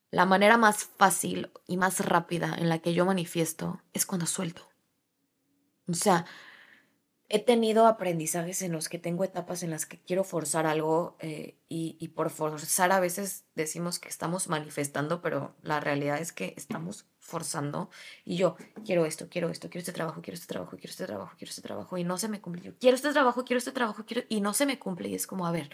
la 0.09 0.25
manera 0.25 0.57
más 0.57 0.85
fácil 0.85 1.51
y 1.67 1.75
más 1.75 1.99
rápida 1.99 2.55
en 2.57 2.69
la 2.69 2.79
que 2.79 2.93
yo 2.93 3.05
manifiesto 3.05 3.81
es 3.91 4.05
cuando 4.05 4.25
suelto. 4.25 4.69
O 5.85 5.93
sea, 5.93 6.25
he 7.27 7.39
tenido 7.39 7.87
aprendizajes 7.87 8.61
en 8.61 8.71
los 8.71 8.87
que 8.87 8.99
tengo 8.99 9.25
etapas 9.25 9.63
en 9.63 9.71
las 9.71 9.85
que 9.85 9.99
quiero 9.99 10.23
forzar 10.23 10.65
algo 10.65 11.17
eh, 11.19 11.57
y, 11.67 12.07
por 12.09 12.29
forzar 12.29 12.93
a 12.93 13.01
veces 13.01 13.43
decimos 13.53 13.99
que 13.99 14.07
estamos 14.07 14.47
manifestando, 14.47 15.21
pero 15.21 15.57
la 15.61 15.81
realidad 15.81 16.19
es 16.19 16.31
que 16.31 16.53
estamos 16.55 17.05
forzando 17.19 17.89
y 18.23 18.37
yo 18.37 18.55
quiero 18.85 19.05
esto, 19.05 19.27
quiero 19.29 19.49
esto, 19.49 19.69
quiero 19.69 19.79
este 19.79 19.91
trabajo, 19.91 20.21
quiero 20.21 20.35
este 20.35 20.47
trabajo, 20.47 20.77
quiero 20.77 20.91
este 20.91 21.05
trabajo, 21.05 21.35
quiero 21.37 21.49
este 21.49 21.61
trabajo 21.61 21.97
y 21.97 22.05
no 22.05 22.17
se 22.17 22.29
me 22.29 22.39
cumple. 22.39 22.61
Yo 22.61 22.77
quiero 22.79 22.95
este 22.95 23.11
trabajo, 23.11 23.43
quiero 23.43 23.57
este 23.57 23.73
trabajo, 23.73 24.05
quiero 24.05 24.25
y 24.29 24.39
no 24.39 24.53
se 24.53 24.65
me 24.65 24.79
cumple 24.79 25.09
y 25.09 25.15
es 25.15 25.27
como, 25.27 25.45
a 25.45 25.51
ver, 25.51 25.69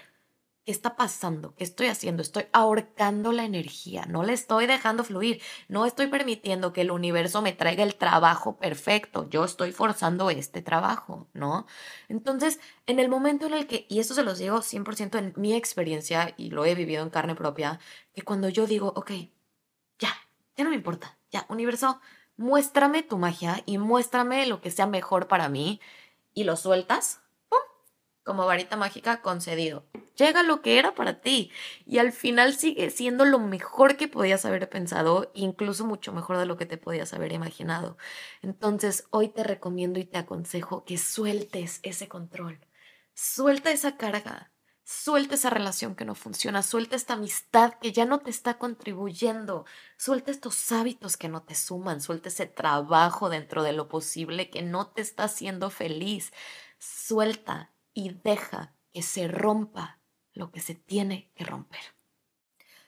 ¿Qué 0.66 0.72
está 0.72 0.96
pasando? 0.96 1.56
¿Qué 1.56 1.64
estoy 1.64 1.88
haciendo? 1.88 2.22
Estoy 2.22 2.46
ahorcando 2.54 3.32
la 3.32 3.44
energía, 3.44 4.06
no 4.06 4.24
le 4.24 4.34
estoy 4.34 4.68
dejando 4.68 5.04
fluir, 5.04 5.42
no 5.68 5.86
estoy 5.86 6.08
permitiendo 6.08 6.74
que 6.74 6.82
el 6.82 6.92
universo 6.92 7.42
me 7.42 7.54
traiga 7.54 7.84
el 7.84 7.96
trabajo 7.96 8.58
perfecto, 8.58 9.28
yo 9.30 9.46
estoy 9.46 9.72
forzando 9.72 10.30
este 10.30 10.62
trabajo, 10.62 11.28
¿no? 11.34 11.66
Entonces, 12.08 12.60
en 12.86 13.00
el 13.00 13.10
momento 13.10 13.48
en 13.48 13.54
el 13.54 13.68
que, 13.68 13.88
y 13.90 14.00
esto 14.00 14.14
se 14.14 14.24
los 14.24 14.38
digo 14.38 14.62
100% 14.62 15.18
en 15.18 15.34
mi 15.38 15.56
experiencia 15.56 16.34
y 16.38 16.52
lo 16.52 16.66
he 16.66 16.76
vivido 16.76 17.02
en 17.04 17.10
carne 17.10 17.36
propia, 17.36 17.80
que 18.14 18.22
cuando 18.22 18.50
yo 18.50 18.68
digo, 18.68 18.94
ok, 18.96 19.12
ya, 19.98 20.14
ya 20.56 20.64
no 20.64 20.70
me 20.70 20.76
importa, 20.76 21.18
ya, 21.32 21.46
universo, 21.50 22.00
muéstrame 22.38 23.02
tu 23.02 23.18
magia 23.18 23.64
y 23.66 23.78
muéstrame 23.78 24.46
lo 24.46 24.62
que 24.62 24.72
sea 24.72 24.88
mejor 24.88 25.28
para 25.28 25.50
mí 25.50 25.80
y 26.34 26.44
lo 26.44 26.56
sueltas, 26.58 27.22
como 28.30 28.46
varita 28.46 28.78
mágica 28.78 29.24
concedido. 29.24 29.88
Llega 30.16 30.44
lo 30.44 30.62
que 30.62 30.78
era 30.78 30.94
para 30.94 31.20
ti 31.20 31.52
y 31.88 31.98
al 31.98 32.12
final 32.12 32.54
sigue 32.54 32.92
siendo 32.92 33.26
lo 33.26 33.40
mejor 33.40 33.98
que 33.98 34.08
podías 34.08 34.46
haber 34.46 34.70
pensado, 34.70 35.32
incluso 35.34 35.84
mucho 35.84 36.14
mejor 36.14 36.38
de 36.38 36.46
lo 36.46 36.56
que 36.56 36.68
te 36.68 36.78
podías 36.78 37.12
haber 37.16 37.34
imaginado. 37.34 37.98
Entonces, 38.44 39.08
hoy 39.10 39.30
te 39.30 39.44
recomiendo 39.44 40.00
y 40.00 40.06
te 40.06 40.20
aconsejo 40.20 40.86
que 40.86 41.00
sueltes 41.00 41.80
ese 41.82 42.08
control. 42.08 42.60
Suelta 43.16 43.72
esa 43.72 43.98
carga. 43.98 44.52
Suelta 44.84 45.34
esa 45.34 45.50
relación 45.50 45.96
que 45.96 46.06
no 46.06 46.14
funciona, 46.14 46.62
suelta 46.62 46.96
esta 46.96 47.14
amistad 47.14 47.74
que 47.82 47.92
ya 47.92 48.06
no 48.06 48.20
te 48.20 48.30
está 48.30 48.60
contribuyendo, 48.60 49.66
suelta 49.98 50.30
estos 50.30 50.72
hábitos 50.72 51.18
que 51.18 51.30
no 51.30 51.42
te 51.42 51.56
suman, 51.56 52.00
suelta 52.00 52.30
ese 52.30 52.46
trabajo 52.46 53.30
dentro 53.30 53.64
de 53.64 53.74
lo 53.74 53.88
posible 53.88 54.52
que 54.52 54.62
no 54.62 54.88
te 54.88 55.02
está 55.02 55.24
haciendo 55.26 55.72
feliz. 55.72 56.32
Suelta 56.78 57.72
y 58.00 58.18
deja 58.24 58.74
que 58.92 59.02
se 59.02 59.28
rompa 59.28 60.00
lo 60.32 60.52
que 60.52 60.62
se 60.62 60.74
tiene 60.74 61.30
que 61.36 61.44
romper. 61.44 61.82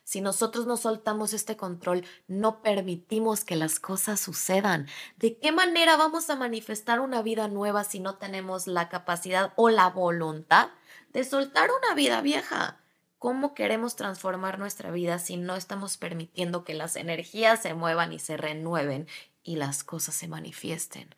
Si 0.06 0.22
nosotros 0.22 0.66
no 0.66 0.78
soltamos 0.78 1.34
este 1.34 1.58
control, 1.58 2.06
no 2.28 2.62
permitimos 2.62 3.44
que 3.44 3.58
las 3.58 3.80
cosas 3.80 4.22
sucedan. 4.22 4.88
¿De 5.18 5.38
qué 5.38 5.52
manera 5.52 5.98
vamos 5.98 6.30
a 6.30 6.38
manifestar 6.38 7.02
una 7.02 7.22
vida 7.22 7.50
nueva 7.50 7.84
si 7.84 8.00
no 8.00 8.16
tenemos 8.16 8.68
la 8.68 8.88
capacidad 8.88 9.52
o 9.58 9.70
la 9.70 9.90
voluntad 9.90 10.70
de 11.10 11.26
soltar 11.26 11.70
una 11.72 11.94
vida 11.94 12.22
vieja? 12.22 12.80
¿Cómo 13.20 13.54
queremos 13.54 13.98
transformar 13.98 14.60
nuestra 14.60 14.92
vida 14.92 15.20
si 15.20 15.36
no 15.36 15.56
estamos 15.58 15.98
permitiendo 15.98 16.64
que 16.64 16.74
las 16.74 16.96
energías 16.96 17.62
se 17.62 17.74
muevan 17.74 18.14
y 18.14 18.20
se 18.20 18.38
renueven 18.38 19.08
y 19.44 19.58
las 19.58 19.84
cosas 19.84 20.16
se 20.16 20.30
manifiesten? 20.30 21.14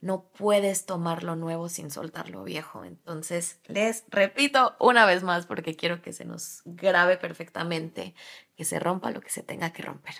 No 0.00 0.24
puedes 0.24 0.86
tomar 0.86 1.22
lo 1.22 1.36
nuevo 1.36 1.68
sin 1.68 1.90
soltar 1.90 2.30
lo 2.30 2.44
viejo. 2.44 2.84
Entonces, 2.84 3.60
les 3.66 4.04
repito 4.08 4.76
una 4.80 5.06
vez 5.06 5.22
más 5.22 5.46
porque 5.46 5.76
quiero 5.76 6.02
que 6.02 6.12
se 6.12 6.24
nos 6.24 6.62
grabe 6.64 7.16
perfectamente, 7.16 8.14
que 8.56 8.64
se 8.64 8.78
rompa 8.78 9.10
lo 9.10 9.20
que 9.20 9.30
se 9.30 9.42
tenga 9.42 9.72
que 9.72 9.82
romper. 9.82 10.14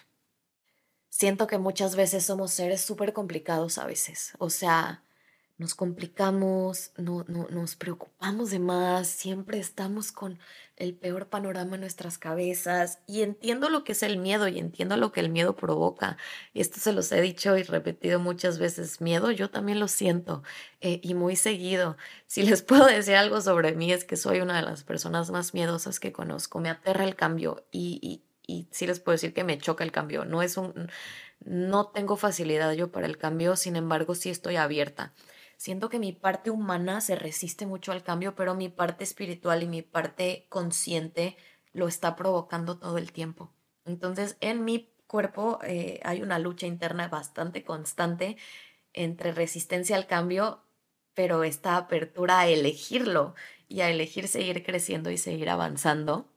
Siento 1.08 1.46
que 1.46 1.58
muchas 1.58 1.96
veces 1.96 2.24
somos 2.24 2.52
seres 2.52 2.80
súper 2.80 3.12
complicados 3.12 3.78
a 3.78 3.86
veces. 3.86 4.32
O 4.38 4.48
sea, 4.50 5.02
nos 5.60 5.74
complicamos, 5.74 6.90
no, 6.96 7.26
no, 7.28 7.46
nos 7.50 7.76
preocupamos 7.76 8.50
de 8.50 8.58
más, 8.58 9.08
siempre 9.08 9.58
estamos 9.58 10.10
con 10.10 10.38
el 10.76 10.94
peor 10.94 11.28
panorama 11.28 11.74
en 11.74 11.82
nuestras 11.82 12.16
cabezas 12.16 13.00
y 13.06 13.20
entiendo 13.20 13.68
lo 13.68 13.84
que 13.84 13.92
es 13.92 14.02
el 14.02 14.16
miedo 14.16 14.48
y 14.48 14.58
entiendo 14.58 14.96
lo 14.96 15.12
que 15.12 15.20
el 15.20 15.28
miedo 15.28 15.56
provoca. 15.56 16.16
Esto 16.54 16.80
se 16.80 16.94
los 16.94 17.12
he 17.12 17.20
dicho 17.20 17.58
y 17.58 17.62
repetido 17.62 18.18
muchas 18.18 18.58
veces, 18.58 19.02
miedo 19.02 19.30
yo 19.32 19.50
también 19.50 19.80
lo 19.80 19.88
siento 19.88 20.42
eh, 20.80 20.98
y 21.02 21.12
muy 21.12 21.36
seguido. 21.36 21.98
Si 22.26 22.42
les 22.42 22.62
puedo 22.62 22.86
decir 22.86 23.16
algo 23.16 23.42
sobre 23.42 23.74
mí 23.74 23.92
es 23.92 24.06
que 24.06 24.16
soy 24.16 24.40
una 24.40 24.56
de 24.56 24.62
las 24.62 24.82
personas 24.82 25.30
más 25.30 25.52
miedosas 25.52 26.00
que 26.00 26.10
conozco, 26.10 26.58
me 26.60 26.70
aterra 26.70 27.04
el 27.04 27.16
cambio 27.16 27.66
y, 27.70 27.98
y, 28.00 28.22
y 28.50 28.66
sí 28.70 28.86
les 28.86 28.98
puedo 28.98 29.12
decir 29.12 29.34
que 29.34 29.44
me 29.44 29.58
choca 29.58 29.84
el 29.84 29.92
cambio, 29.92 30.24
no 30.24 30.40
es 30.40 30.56
un... 30.56 30.90
No 31.42 31.86
tengo 31.86 32.18
facilidad 32.18 32.72
yo 32.72 32.92
para 32.92 33.06
el 33.06 33.16
cambio, 33.16 33.56
sin 33.56 33.76
embargo 33.76 34.14
sí 34.14 34.28
estoy 34.28 34.56
abierta 34.56 35.14
siento 35.60 35.90
que 35.90 35.98
mi 35.98 36.12
parte 36.14 36.50
humana 36.50 37.02
se 37.02 37.16
resiste 37.16 37.66
mucho 37.66 37.92
al 37.92 38.02
cambio, 38.02 38.34
pero 38.34 38.54
mi 38.54 38.70
parte 38.70 39.04
espiritual 39.04 39.62
y 39.62 39.66
mi 39.66 39.82
parte 39.82 40.46
consciente 40.48 41.36
lo 41.74 41.86
está 41.86 42.16
provocando 42.16 42.78
todo 42.78 42.96
el 42.96 43.12
tiempo. 43.12 43.52
Entonces, 43.84 44.38
en 44.40 44.64
mi 44.64 44.90
cuerpo 45.06 45.58
eh, 45.62 46.00
hay 46.02 46.22
una 46.22 46.38
lucha 46.38 46.66
interna 46.66 47.08
bastante 47.08 47.62
constante 47.62 48.38
entre 48.94 49.32
resistencia 49.32 49.96
al 49.96 50.06
cambio, 50.06 50.64
pero 51.12 51.44
esta 51.44 51.76
apertura 51.76 52.40
a 52.40 52.48
elegirlo 52.48 53.34
y 53.68 53.82
a 53.82 53.90
elegir 53.90 54.28
seguir 54.28 54.64
creciendo 54.64 55.10
y 55.10 55.18
seguir 55.18 55.50
avanzando. 55.50 56.32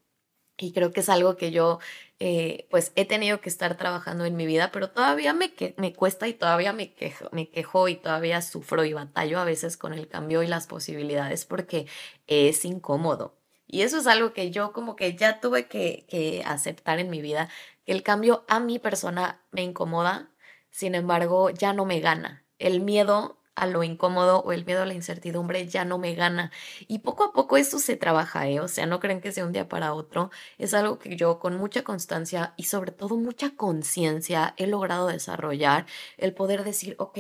Y 0.63 0.72
creo 0.72 0.91
que 0.93 1.01
es 1.01 1.10
algo 1.10 1.36
que 1.36 1.51
yo 1.51 1.79
eh, 2.20 2.67
pues 2.70 2.93
he 2.96 3.03
tenido 3.03 3.41
que 3.41 3.50
estar 3.50 3.75
trabajando 3.75 4.24
en 4.24 4.38
mi 4.38 4.46
vida, 4.46 4.72
pero 4.72 4.89
todavía 4.89 5.34
me, 5.34 5.53
me 5.75 5.93
cuesta 5.93 6.25
y 6.29 6.34
todavía 6.34 6.72
me 6.72 6.93
quejo, 6.93 7.27
me 7.34 7.50
quejo 7.50 7.89
y 7.89 7.98
todavía 7.98 8.41
sufro 8.41 8.86
y 8.86 8.93
batallo 8.93 9.39
a 9.39 9.43
veces 9.43 9.75
con 9.75 9.93
el 9.93 10.08
cambio 10.08 10.41
y 10.41 10.48
las 10.48 10.67
posibilidades 10.67 11.43
porque 11.43 11.86
es 12.27 12.63
incómodo. 12.63 13.36
Y 13.67 13.82
eso 13.82 13.98
es 13.98 14.08
algo 14.08 14.32
que 14.32 14.51
yo 14.51 14.72
como 14.72 14.96
que 14.96 15.17
ya 15.17 15.41
tuve 15.41 15.67
que, 15.67 16.05
que 16.08 16.43
aceptar 16.46 17.00
en 17.00 17.10
mi 17.10 17.22
vida, 17.22 17.50
que 17.86 17.91
el 17.91 18.01
cambio 18.01 18.46
a 18.48 18.62
mi 18.62 18.79
persona 18.79 19.41
me 19.51 19.63
incomoda, 19.63 20.29
sin 20.70 20.96
embargo 20.96 21.50
ya 21.50 21.74
no 21.74 21.84
me 21.84 22.00
gana. 22.00 22.46
El 22.58 22.79
miedo 22.79 23.42
a 23.55 23.67
lo 23.67 23.83
incómodo 23.83 24.39
o 24.41 24.51
el 24.51 24.65
miedo 24.65 24.81
a 24.81 24.86
la 24.86 24.93
incertidumbre 24.93 25.67
ya 25.67 25.86
no 25.86 25.98
me 25.98 26.15
gana. 26.15 26.51
Y 26.88 27.00
poco 27.00 27.24
a 27.25 27.33
poco 27.33 27.57
eso 27.57 27.79
se 27.79 27.95
trabaja, 27.98 28.48
¿eh? 28.48 28.60
O 28.60 28.67
sea, 28.67 28.86
no 28.86 29.00
creen 29.00 29.22
que 29.22 29.31
sea 29.31 29.45
un 29.45 29.51
día 29.53 29.67
para 29.69 29.93
otro. 29.93 30.31
Es 30.57 30.74
algo 30.74 31.00
que 31.00 31.15
yo 31.15 31.39
con 31.39 31.57
mucha 31.57 31.83
constancia 31.83 32.53
y 32.57 32.63
sobre 32.63 32.91
todo 32.91 33.15
mucha 33.17 33.55
conciencia 33.55 34.53
he 34.57 34.67
logrado 34.67 35.07
desarrollar, 35.07 35.86
el 36.17 36.33
poder 36.33 36.63
decir, 36.63 36.95
ok, 37.00 37.17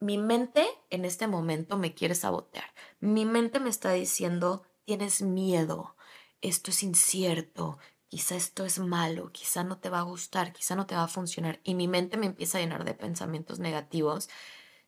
mi 0.00 0.18
mente 0.18 0.66
en 0.90 1.04
este 1.04 1.26
momento 1.28 1.78
me 1.78 1.94
quiere 1.94 2.14
sabotear. 2.14 2.66
Mi 3.00 3.24
mente 3.24 3.60
me 3.60 3.70
está 3.70 3.92
diciendo, 3.92 4.64
tienes 4.84 5.22
miedo, 5.22 5.96
esto 6.40 6.70
es 6.70 6.82
incierto, 6.82 7.78
quizá 8.08 8.34
esto 8.36 8.64
es 8.64 8.78
malo, 8.78 9.30
quizá 9.32 9.64
no 9.64 9.78
te 9.78 9.88
va 9.90 10.00
a 10.00 10.02
gustar, 10.02 10.52
quizá 10.52 10.74
no 10.74 10.86
te 10.86 10.94
va 10.96 11.04
a 11.04 11.08
funcionar. 11.08 11.60
Y 11.64 11.74
mi 11.74 11.88
mente 11.88 12.16
me 12.16 12.26
empieza 12.26 12.58
a 12.58 12.60
llenar 12.60 12.84
de 12.84 12.94
pensamientos 12.94 13.58
negativos 13.58 14.28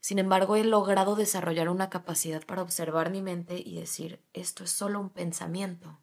sin 0.04 0.18
embargo, 0.18 0.54
he 0.54 0.64
logrado 0.64 1.16
desarrollar 1.16 1.70
una 1.70 1.88
capacidad 1.88 2.44
para 2.44 2.60
observar 2.60 3.08
mi 3.10 3.22
mente 3.22 3.56
y 3.64 3.80
decir, 3.80 4.22
esto 4.34 4.62
es 4.62 4.70
solo 4.70 5.00
un 5.00 5.08
pensamiento. 5.08 5.98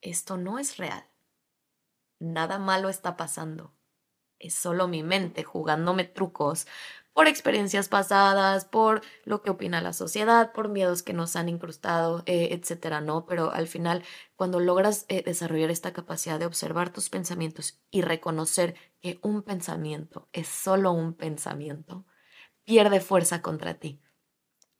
Esto 0.00 0.36
no 0.36 0.58
es 0.58 0.78
real. 0.78 1.04
Nada 2.18 2.58
malo 2.58 2.88
está 2.88 3.16
pasando. 3.16 3.72
Es 4.40 4.54
solo 4.54 4.88
mi 4.88 5.04
mente 5.04 5.44
jugándome 5.44 6.06
trucos 6.06 6.66
por 7.12 7.28
experiencias 7.28 7.88
pasadas, 7.88 8.64
por 8.64 9.02
lo 9.24 9.42
que 9.42 9.50
opina 9.50 9.80
la 9.80 9.92
sociedad, 9.92 10.50
por 10.50 10.68
miedos 10.68 11.04
que 11.04 11.12
nos 11.12 11.36
han 11.36 11.48
incrustado, 11.48 12.24
eh, 12.26 12.48
etcétera, 12.50 13.00
¿no? 13.00 13.26
Pero 13.26 13.52
al 13.52 13.68
final, 13.68 14.02
cuando 14.34 14.58
logras 14.58 15.06
eh, 15.06 15.22
desarrollar 15.22 15.70
esta 15.70 15.92
capacidad 15.92 16.40
de 16.40 16.46
observar 16.46 16.92
tus 16.92 17.10
pensamientos 17.10 17.80
y 17.92 18.02
reconocer 18.02 18.74
que 19.00 19.20
un 19.22 19.42
pensamiento 19.42 20.28
es 20.32 20.48
solo 20.48 20.90
un 20.90 21.14
pensamiento, 21.14 22.04
pierde 22.68 23.00
fuerza 23.00 23.40
contra 23.40 23.74
ti. 23.74 23.98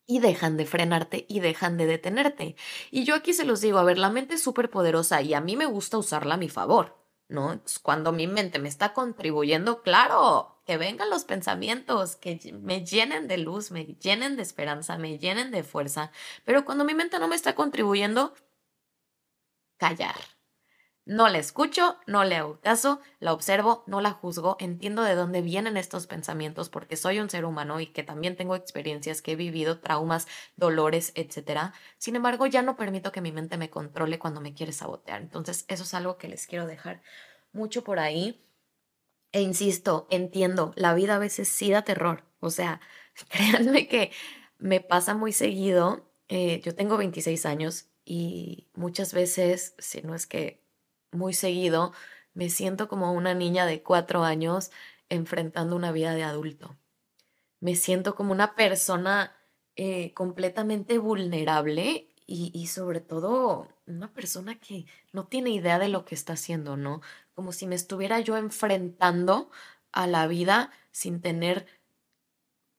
Y 0.06 0.20
dejan 0.20 0.58
de 0.58 0.66
frenarte 0.66 1.24
y 1.26 1.40
dejan 1.40 1.78
de 1.78 1.86
detenerte. 1.86 2.54
Y 2.90 3.04
yo 3.04 3.14
aquí 3.14 3.32
se 3.32 3.46
los 3.46 3.62
digo, 3.62 3.78
a 3.78 3.82
ver, 3.82 3.96
la 3.96 4.10
mente 4.10 4.34
es 4.34 4.42
súper 4.42 4.68
poderosa 4.68 5.22
y 5.22 5.32
a 5.32 5.40
mí 5.40 5.56
me 5.56 5.64
gusta 5.64 5.96
usarla 5.96 6.34
a 6.34 6.38
mi 6.38 6.50
favor, 6.50 6.98
¿no? 7.28 7.62
cuando 7.82 8.12
mi 8.12 8.26
mente 8.26 8.58
me 8.58 8.68
está 8.68 8.92
contribuyendo, 8.92 9.82
claro, 9.82 10.60
que 10.66 10.76
vengan 10.76 11.08
los 11.08 11.24
pensamientos, 11.24 12.16
que 12.16 12.38
me 12.60 12.84
llenen 12.84 13.26
de 13.26 13.38
luz, 13.38 13.70
me 13.70 13.84
llenen 13.86 14.36
de 14.36 14.42
esperanza, 14.42 14.98
me 14.98 15.18
llenen 15.18 15.50
de 15.50 15.62
fuerza. 15.62 16.10
Pero 16.44 16.66
cuando 16.66 16.84
mi 16.84 16.92
mente 16.92 17.18
no 17.18 17.26
me 17.26 17.36
está 17.36 17.54
contribuyendo, 17.54 18.34
callar 19.78 20.37
no 21.08 21.26
la 21.30 21.38
escucho, 21.38 21.96
no 22.06 22.22
le 22.24 22.36
hago 22.36 22.60
caso, 22.60 23.00
la 23.18 23.32
observo, 23.32 23.82
no 23.86 24.02
la 24.02 24.10
juzgo, 24.10 24.58
entiendo 24.60 25.02
de 25.02 25.14
dónde 25.14 25.40
vienen 25.40 25.78
estos 25.78 26.06
pensamientos 26.06 26.68
porque 26.68 26.96
soy 26.96 27.18
un 27.18 27.30
ser 27.30 27.46
humano 27.46 27.80
y 27.80 27.86
que 27.86 28.02
también 28.02 28.36
tengo 28.36 28.54
experiencias 28.54 29.22
que 29.22 29.32
he 29.32 29.36
vivido, 29.36 29.80
traumas, 29.80 30.28
dolores, 30.56 31.12
etc. 31.14 31.72
Sin 31.96 32.14
embargo, 32.14 32.44
ya 32.44 32.60
no 32.60 32.76
permito 32.76 33.10
que 33.10 33.22
mi 33.22 33.32
mente 33.32 33.56
me 33.56 33.70
controle 33.70 34.18
cuando 34.18 34.42
me 34.42 34.52
quiere 34.52 34.72
sabotear. 34.72 35.22
Entonces, 35.22 35.64
eso 35.68 35.84
es 35.84 35.94
algo 35.94 36.18
que 36.18 36.28
les 36.28 36.46
quiero 36.46 36.66
dejar 36.66 37.00
mucho 37.52 37.82
por 37.84 38.00
ahí. 38.00 38.44
E 39.32 39.40
insisto, 39.40 40.08
entiendo, 40.10 40.72
la 40.76 40.92
vida 40.92 41.14
a 41.16 41.18
veces 41.18 41.48
sí 41.48 41.70
da 41.70 41.84
terror. 41.84 42.24
O 42.40 42.50
sea, 42.50 42.82
créanme 43.30 43.88
que 43.88 44.10
me 44.58 44.82
pasa 44.82 45.14
muy 45.14 45.32
seguido. 45.32 46.12
Eh, 46.28 46.60
yo 46.62 46.74
tengo 46.74 46.98
26 46.98 47.46
años 47.46 47.86
y 48.04 48.68
muchas 48.74 49.14
veces, 49.14 49.74
si 49.78 50.02
no 50.02 50.14
es 50.14 50.26
que 50.26 50.67
muy 51.12 51.34
seguido, 51.34 51.92
me 52.34 52.50
siento 52.50 52.88
como 52.88 53.12
una 53.12 53.34
niña 53.34 53.66
de 53.66 53.82
cuatro 53.82 54.24
años 54.24 54.70
enfrentando 55.08 55.76
una 55.76 55.92
vida 55.92 56.14
de 56.14 56.22
adulto. 56.24 56.76
Me 57.60 57.74
siento 57.74 58.14
como 58.14 58.32
una 58.32 58.54
persona 58.54 59.36
eh, 59.76 60.12
completamente 60.14 60.98
vulnerable 60.98 62.08
y, 62.26 62.50
y, 62.54 62.66
sobre 62.66 63.00
todo 63.00 63.68
una 63.86 64.12
persona 64.12 64.58
que 64.60 64.86
no 65.12 65.26
tiene 65.26 65.50
idea 65.50 65.78
de 65.78 65.88
lo 65.88 66.04
que 66.04 66.14
está 66.14 66.34
haciendo, 66.34 66.76
¿no? 66.76 67.00
Como 67.34 67.52
si 67.52 67.66
me 67.66 67.74
estuviera 67.74 68.20
yo 68.20 68.36
enfrentando 68.36 69.50
a 69.92 70.06
la 70.06 70.26
vida 70.26 70.70
sin 70.92 71.20
tener 71.20 71.66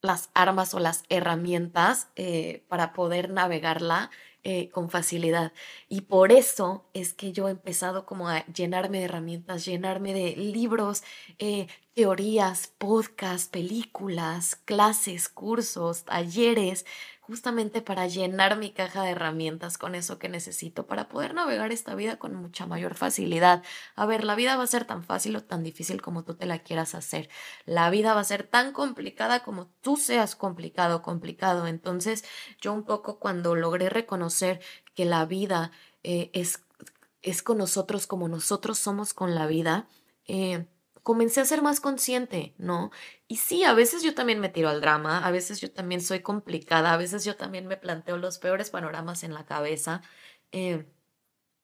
las 0.02 0.30
armas 0.34 0.74
o 0.74 0.80
las 0.80 1.04
herramientas 1.10 2.10
eh, 2.16 2.66
para 2.70 2.94
poder 2.94 3.30
navegarla 3.30 4.10
eh, 4.44 4.70
con 4.70 4.90
facilidad. 4.90 5.52
Y 5.90 6.02
por 6.02 6.32
eso 6.32 6.86
es 6.94 7.14
que 7.14 7.32
yo 7.34 7.48
he 7.48 7.52
empezado 7.52 8.06
como 8.06 8.30
a 8.30 8.46
llenarme 8.48 9.00
de 9.00 9.06
herramientas, 9.06 9.66
llenarme 9.66 10.14
de 10.14 10.36
libros, 10.38 11.04
eh, 11.40 11.68
teorías, 12.00 12.72
podcasts, 12.78 13.50
películas, 13.50 14.56
clases, 14.64 15.28
cursos, 15.28 16.06
talleres, 16.06 16.86
justamente 17.20 17.82
para 17.82 18.08
llenar 18.08 18.58
mi 18.58 18.72
caja 18.72 19.04
de 19.04 19.10
herramientas 19.10 19.78
con 19.78 19.96
eso 19.96 20.18
que 20.18 20.30
necesito 20.30 20.88
para 20.88 21.10
poder 21.10 21.34
navegar 21.34 21.74
esta 21.74 21.96
vida 21.96 22.18
con 22.18 22.36
mucha 22.36 22.66
mayor 22.66 22.96
facilidad. 22.96 23.64
A 23.98 24.06
ver, 24.06 24.24
la 24.24 24.36
vida 24.36 24.56
va 24.56 24.64
a 24.64 24.68
ser 24.68 24.86
tan 24.86 25.04
fácil 25.04 25.36
o 25.36 25.44
tan 25.44 25.62
difícil 25.62 26.02
como 26.02 26.24
tú 26.24 26.36
te 26.36 26.46
la 26.46 26.60
quieras 26.60 26.96
hacer. 26.96 27.28
La 27.66 27.90
vida 27.90 28.14
va 28.14 28.22
a 28.22 28.24
ser 28.24 28.44
tan 28.48 28.72
complicada 28.72 29.44
como 29.44 29.68
tú 29.82 29.98
seas 29.98 30.38
complicado, 30.38 31.02
complicado. 31.02 31.68
Entonces, 31.68 32.24
yo 32.62 32.72
un 32.72 32.84
poco 32.84 33.20
cuando 33.20 33.56
logré 33.56 33.90
reconocer 33.90 34.62
que 34.96 35.04
la 35.04 35.26
vida 35.26 35.72
eh, 36.04 36.30
es, 36.32 36.64
es 37.24 37.44
con 37.44 37.58
nosotros 37.58 38.08
como 38.08 38.30
nosotros 38.30 38.80
somos 38.80 39.14
con 39.14 39.36
la 39.36 39.48
vida, 39.48 39.90
eh, 40.30 40.66
comencé 41.04 41.42
a 41.42 41.46
ser 41.46 41.62
más 41.62 41.80
consciente, 41.80 42.54
¿no? 42.58 42.92
Y 43.28 43.38
sí, 43.38 43.64
a 43.64 43.74
veces 43.74 44.04
yo 44.04 44.14
también 44.16 44.40
me 44.40 44.50
tiro 44.50 44.70
al 44.70 44.82
drama, 44.82 45.26
a 45.26 45.32
veces 45.32 45.62
yo 45.62 45.72
también 45.72 46.02
soy 46.02 46.22
complicada, 46.22 46.94
a 46.94 46.98
veces 46.98 47.26
yo 47.26 47.36
también 47.36 47.68
me 47.68 47.78
planteo 47.78 48.18
los 48.18 48.38
peores 48.40 48.70
panoramas 48.70 49.24
en 49.24 49.34
la 49.34 49.46
cabeza 49.46 50.02
eh, 50.52 50.86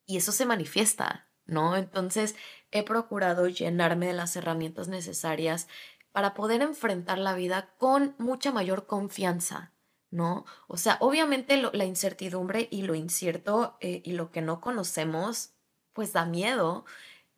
y 0.06 0.18
eso 0.18 0.32
se 0.32 0.46
manifiesta, 0.46 1.28
¿no? 1.46 1.76
Entonces 1.78 2.36
he 2.72 2.84
procurado 2.84 3.48
llenarme 3.48 4.08
de 4.08 4.14
las 4.14 4.36
herramientas 4.36 4.88
necesarias 4.88 5.68
para 6.12 6.34
poder 6.34 6.62
enfrentar 6.62 7.18
la 7.18 7.36
vida 7.36 7.74
con 7.78 8.16
mucha 8.18 8.52
mayor 8.52 8.86
confianza, 8.88 9.74
¿no? 10.12 10.46
O 10.68 10.78
sea, 10.78 10.98
obviamente 11.02 11.58
la 11.58 11.86
incertidumbre 11.86 12.68
y 12.72 12.84
lo 12.84 12.96
incierto 12.96 13.78
eh, 13.82 14.02
y 14.06 14.14
lo 14.14 14.32
que 14.32 14.42
no 14.42 14.62
conocemos, 14.62 15.54
pues 15.94 16.14
da 16.14 16.26
miedo. 16.26 16.86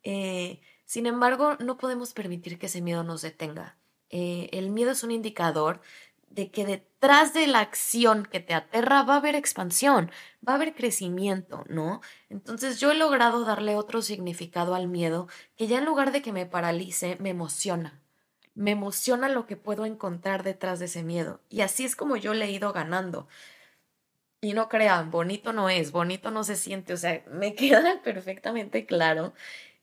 Eh, 0.04 0.60
sin 0.88 1.04
embargo, 1.04 1.54
no 1.58 1.76
podemos 1.76 2.14
permitir 2.14 2.58
que 2.58 2.64
ese 2.64 2.80
miedo 2.80 3.04
nos 3.04 3.20
detenga. 3.20 3.76
Eh, 4.08 4.48
el 4.52 4.70
miedo 4.70 4.92
es 4.92 5.02
un 5.02 5.10
indicador 5.10 5.82
de 6.30 6.50
que 6.50 6.64
detrás 6.64 7.34
de 7.34 7.46
la 7.46 7.60
acción 7.60 8.24
que 8.24 8.40
te 8.40 8.54
aterra 8.54 9.02
va 9.02 9.12
a 9.12 9.16
haber 9.18 9.34
expansión, 9.34 10.10
va 10.48 10.54
a 10.54 10.56
haber 10.56 10.74
crecimiento, 10.74 11.62
¿no? 11.68 12.00
Entonces 12.30 12.80
yo 12.80 12.90
he 12.90 12.94
logrado 12.94 13.44
darle 13.44 13.76
otro 13.76 14.00
significado 14.00 14.74
al 14.74 14.88
miedo 14.88 15.28
que 15.58 15.66
ya 15.66 15.76
en 15.76 15.84
lugar 15.84 16.10
de 16.10 16.22
que 16.22 16.32
me 16.32 16.46
paralice, 16.46 17.18
me 17.20 17.28
emociona. 17.28 18.00
Me 18.54 18.70
emociona 18.70 19.28
lo 19.28 19.44
que 19.44 19.56
puedo 19.58 19.84
encontrar 19.84 20.42
detrás 20.42 20.78
de 20.78 20.86
ese 20.86 21.02
miedo. 21.02 21.42
Y 21.50 21.60
así 21.60 21.84
es 21.84 21.96
como 21.96 22.16
yo 22.16 22.32
le 22.32 22.46
he 22.46 22.50
ido 22.50 22.72
ganando. 22.72 23.28
Y 24.40 24.54
no 24.54 24.70
crean, 24.70 25.10
bonito 25.10 25.52
no 25.52 25.68
es, 25.68 25.92
bonito 25.92 26.30
no 26.30 26.44
se 26.44 26.56
siente, 26.56 26.94
o 26.94 26.96
sea, 26.96 27.22
me 27.30 27.54
queda 27.56 28.00
perfectamente 28.02 28.86
claro 28.86 29.34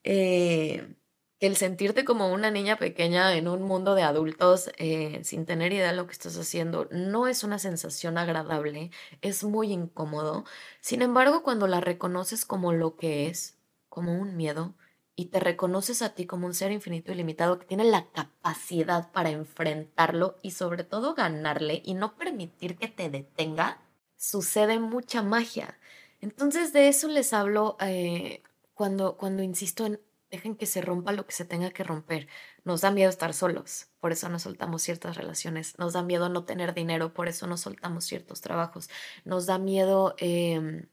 eh, 0.06 0.96
el 1.40 1.58
sentirte 1.58 2.06
como 2.06 2.32
una 2.32 2.52
niña 2.52 2.78
pequeña 2.78 3.36
en 3.36 3.48
un 3.48 3.64
mundo 3.64 3.96
de 3.96 4.04
adultos 4.04 4.72
eh, 4.78 5.20
sin 5.24 5.46
tener 5.46 5.74
idea 5.74 5.90
de 5.90 5.96
lo 5.98 6.08
que 6.08 6.14
estás 6.14 6.38
haciendo 6.38 6.88
no 6.92 7.28
es 7.28 7.44
una 7.44 7.60
sensación 7.60 8.18
agradable, 8.18 8.92
es 9.22 9.44
muy 9.44 9.74
incómodo. 9.74 10.46
Sin 10.80 11.02
embargo, 11.02 11.44
cuando 11.44 11.68
la 11.68 11.82
reconoces 11.82 12.46
como 12.46 12.72
lo 12.72 12.96
que 12.96 13.28
es, 13.28 13.58
como 13.90 14.14
un 14.14 14.38
miedo, 14.38 14.76
y 15.16 15.26
te 15.26 15.40
reconoces 15.40 16.02
a 16.02 16.14
ti 16.14 16.26
como 16.26 16.46
un 16.46 16.54
ser 16.54 16.72
infinito 16.72 17.12
y 17.12 17.16
limitado 17.16 17.58
que 17.58 17.66
tiene 17.66 17.86
la 17.86 18.12
capacidad 18.12 19.12
para 19.12 19.30
enfrentarlo 19.30 20.38
y 20.42 20.52
sobre 20.52 20.84
todo 20.84 21.16
ganarle 21.16 21.82
y 21.86 21.94
no 21.94 22.16
permitir 22.16 22.78
que 22.78 22.90
te 22.90 23.10
detenga, 23.10 23.82
sucede 24.18 24.80
mucha 24.80 25.22
magia. 25.22 25.78
Entonces 26.22 26.74
de 26.74 26.90
eso 26.90 27.08
les 27.08 27.34
hablo 27.34 27.78
eh, 27.80 28.44
cuando, 28.74 29.16
cuando 29.18 29.42
insisto 29.42 29.86
en 29.86 30.02
dejen 30.36 30.56
que 30.56 30.66
se 30.66 30.82
rompa 30.82 31.12
lo 31.12 31.26
que 31.26 31.34
se 31.34 31.46
tenga 31.46 31.72
que 31.72 31.84
romper. 31.84 32.28
Nos 32.64 32.82
da 32.82 32.92
miedo 32.92 33.10
estar 33.10 33.34
solos, 33.34 33.88
por 34.00 34.12
eso 34.12 34.30
nos 34.30 34.44
soltamos 34.44 34.82
ciertas 34.82 35.18
relaciones. 35.18 35.78
Nos 35.80 35.94
da 35.94 36.04
miedo 36.04 36.30
no 36.30 36.46
tener 36.46 36.74
dinero, 36.74 37.14
por 37.14 37.28
eso 37.28 37.48
nos 37.48 37.62
soltamos 37.62 38.06
ciertos 38.06 38.42
trabajos. 38.42 38.90
Nos 39.24 39.46
da 39.46 39.58
miedo 39.58 40.16
em, 40.18 40.88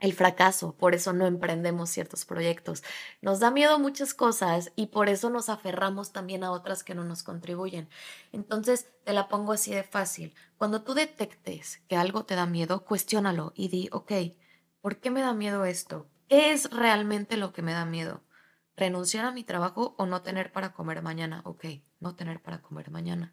el 0.00 0.12
fracaso, 0.12 0.76
por 0.76 0.94
eso 0.94 1.12
no 1.12 1.26
emprendemos 1.26 1.90
ciertos 1.90 2.24
proyectos. 2.24 2.82
Nos 3.22 3.40
da 3.40 3.50
miedo 3.50 3.78
muchas 3.78 4.14
cosas 4.14 4.72
y 4.76 4.86
por 4.88 5.08
eso 5.08 5.30
nos 5.30 5.48
aferramos 5.48 6.12
también 6.12 6.44
a 6.44 6.50
otras 6.52 6.84
que 6.84 6.94
no 6.94 7.04
nos 7.04 7.22
contribuyen. 7.22 7.88
Entonces, 8.32 8.88
te 9.04 9.12
la 9.12 9.28
pongo 9.28 9.52
así 9.52 9.72
de 9.74 9.82
fácil. 9.82 10.34
Cuando 10.58 10.82
tú 10.82 10.94
detectes 10.94 11.80
que 11.88 11.96
algo 11.96 12.24
te 12.24 12.34
da 12.34 12.46
miedo, 12.46 12.84
cuestiónalo 12.84 13.52
y 13.54 13.68
di, 13.68 13.88
ok, 13.92 14.12
¿por 14.80 14.98
qué 15.00 15.10
me 15.10 15.22
da 15.22 15.32
miedo 15.32 15.64
esto? 15.64 16.06
¿Qué 16.28 16.52
es 16.52 16.70
realmente 16.70 17.36
lo 17.36 17.52
que 17.52 17.62
me 17.62 17.72
da 17.72 17.84
miedo? 17.84 18.22
¿Renunciar 18.76 19.24
a 19.24 19.30
mi 19.30 19.44
trabajo 19.44 19.94
o 19.98 20.06
no 20.06 20.22
tener 20.22 20.52
para 20.52 20.72
comer 20.72 21.00
mañana? 21.02 21.42
Ok, 21.44 21.64
no 22.00 22.16
tener 22.16 22.40
para 22.42 22.60
comer 22.60 22.90
mañana. 22.90 23.32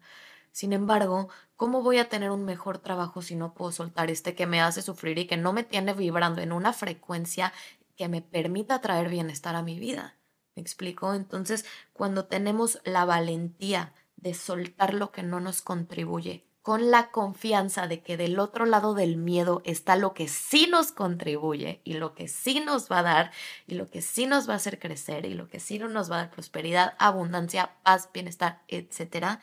Sin 0.52 0.72
embargo, 0.72 1.28
¿cómo 1.56 1.82
voy 1.82 1.98
a 1.98 2.08
tener 2.08 2.30
un 2.30 2.44
mejor 2.44 2.78
trabajo 2.78 3.22
si 3.22 3.34
no 3.34 3.54
puedo 3.54 3.72
soltar 3.72 4.10
este 4.10 4.34
que 4.34 4.46
me 4.46 4.60
hace 4.60 4.82
sufrir 4.82 5.18
y 5.18 5.26
que 5.26 5.36
no 5.36 5.52
me 5.52 5.64
tiene 5.64 5.94
vibrando 5.94 6.42
en 6.42 6.52
una 6.52 6.72
frecuencia 6.72 7.52
que 7.96 8.08
me 8.08 8.22
permita 8.22 8.80
traer 8.80 9.08
bienestar 9.08 9.56
a 9.56 9.62
mi 9.62 9.80
vida? 9.80 10.16
¿Me 10.54 10.62
explico? 10.62 11.14
Entonces, 11.14 11.64
cuando 11.92 12.26
tenemos 12.26 12.80
la 12.84 13.04
valentía 13.04 13.94
de 14.16 14.34
soltar 14.34 14.94
lo 14.94 15.10
que 15.10 15.22
no 15.22 15.40
nos 15.40 15.62
contribuye, 15.62 16.46
con 16.62 16.92
la 16.92 17.10
confianza 17.10 17.88
de 17.88 18.00
que 18.00 18.16
del 18.16 18.38
otro 18.38 18.66
lado 18.66 18.94
del 18.94 19.16
miedo 19.16 19.62
está 19.64 19.96
lo 19.96 20.14
que 20.14 20.28
sí 20.28 20.68
nos 20.70 20.92
contribuye 20.92 21.80
y 21.84 21.94
lo 21.94 22.14
que 22.14 22.28
sí 22.28 22.60
nos 22.60 22.90
va 22.90 23.00
a 23.00 23.02
dar 23.02 23.32
y 23.66 23.74
lo 23.74 23.90
que 23.90 24.00
sí 24.00 24.26
nos 24.26 24.48
va 24.48 24.54
a 24.54 24.56
hacer 24.56 24.78
crecer 24.78 25.26
y 25.26 25.34
lo 25.34 25.48
que 25.48 25.58
sí 25.58 25.80
nos 25.80 26.10
va 26.10 26.16
a 26.16 26.18
dar 26.22 26.30
prosperidad, 26.30 26.94
abundancia, 26.98 27.74
paz, 27.82 28.08
bienestar, 28.12 28.62
etc., 28.68 29.40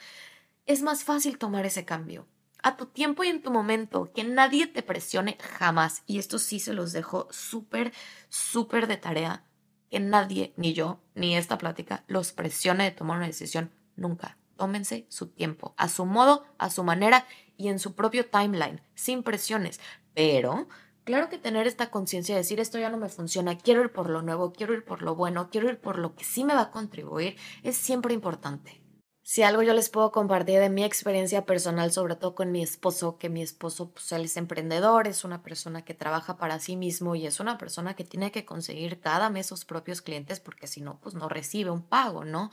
es 0.66 0.82
más 0.82 1.04
fácil 1.04 1.38
tomar 1.40 1.66
ese 1.66 1.84
cambio. 1.84 2.28
A 2.62 2.78
tu 2.78 2.86
tiempo 2.86 3.24
y 3.24 3.28
en 3.30 3.42
tu 3.42 3.52
momento, 3.52 4.12
que 4.14 4.24
nadie 4.24 4.68
te 4.68 4.84
presione 4.84 5.38
jamás. 5.58 6.04
Y 6.06 6.20
esto 6.20 6.38
sí 6.38 6.60
se 6.60 6.74
los 6.74 6.92
dejo 6.92 7.28
súper, 7.32 7.92
súper 8.28 8.86
de 8.86 8.98
tarea. 8.98 9.44
Que 9.90 10.00
nadie, 10.00 10.54
ni 10.58 10.74
yo, 10.74 11.00
ni 11.16 11.36
esta 11.36 11.58
plática, 11.58 12.04
los 12.08 12.34
presione 12.34 12.84
de 12.84 12.92
tomar 12.92 13.18
una 13.18 13.28
decisión 13.28 13.72
nunca 13.96 14.39
tómense 14.60 15.08
su 15.10 15.28
tiempo, 15.28 15.74
a 15.78 15.88
su 15.88 16.06
modo, 16.06 16.44
a 16.58 16.70
su 16.70 16.84
manera 16.84 17.26
y 17.58 17.70
en 17.70 17.80
su 17.80 17.96
propio 17.96 18.28
timeline, 18.28 18.82
sin 18.94 19.24
presiones. 19.24 19.80
Pero, 20.14 20.68
claro 21.06 21.30
que 21.30 21.38
tener 21.38 21.66
esta 21.66 21.90
conciencia 21.90 22.36
de 22.36 22.42
decir 22.42 22.60
esto 22.60 22.78
ya 22.78 22.90
no 22.90 22.98
me 22.98 23.10
funciona, 23.10 23.58
quiero 23.58 23.82
ir 23.82 23.92
por 23.92 24.10
lo 24.10 24.22
nuevo, 24.22 24.52
quiero 24.52 24.74
ir 24.74 24.84
por 24.84 25.02
lo 25.02 25.16
bueno, 25.16 25.50
quiero 25.50 25.70
ir 25.70 25.80
por 25.80 25.98
lo 25.98 26.14
que 26.14 26.26
sí 26.26 26.44
me 26.44 26.54
va 26.54 26.64
a 26.64 26.72
contribuir, 26.72 27.38
es 27.64 27.78
siempre 27.78 28.14
importante. 28.14 28.84
Si 29.22 29.44
algo 29.44 29.62
yo 29.62 29.74
les 29.74 29.90
puedo 29.90 30.12
compartir 30.12 30.60
de 30.60 30.72
mi 30.72 30.84
experiencia 30.84 31.46
personal, 31.46 31.92
sobre 31.92 32.16
todo 32.16 32.34
con 32.34 32.52
mi 32.52 32.64
esposo, 32.64 33.20
que 33.20 33.30
mi 33.30 33.44
esposo, 33.44 33.92
pues 33.92 34.12
es 34.12 34.38
emprendedor, 34.38 35.08
es 35.08 35.24
una 35.24 35.44
persona 35.44 35.86
que 35.86 35.94
trabaja 35.94 36.36
para 36.38 36.60
sí 36.60 36.76
mismo 36.76 37.14
y 37.16 37.28
es 37.28 37.40
una 37.40 37.60
persona 37.60 37.96
que 37.96 38.04
tiene 38.04 38.32
que 38.32 38.44
conseguir 38.44 39.00
cada 39.00 39.30
mes 39.30 39.46
sus 39.46 39.66
propios 39.66 40.02
clientes 40.02 40.40
porque 40.40 40.66
si 40.66 40.82
no, 40.82 41.00
pues 41.00 41.14
no 41.14 41.30
recibe 41.30 41.70
un 41.70 41.84
pago, 41.84 42.26
¿no? 42.26 42.50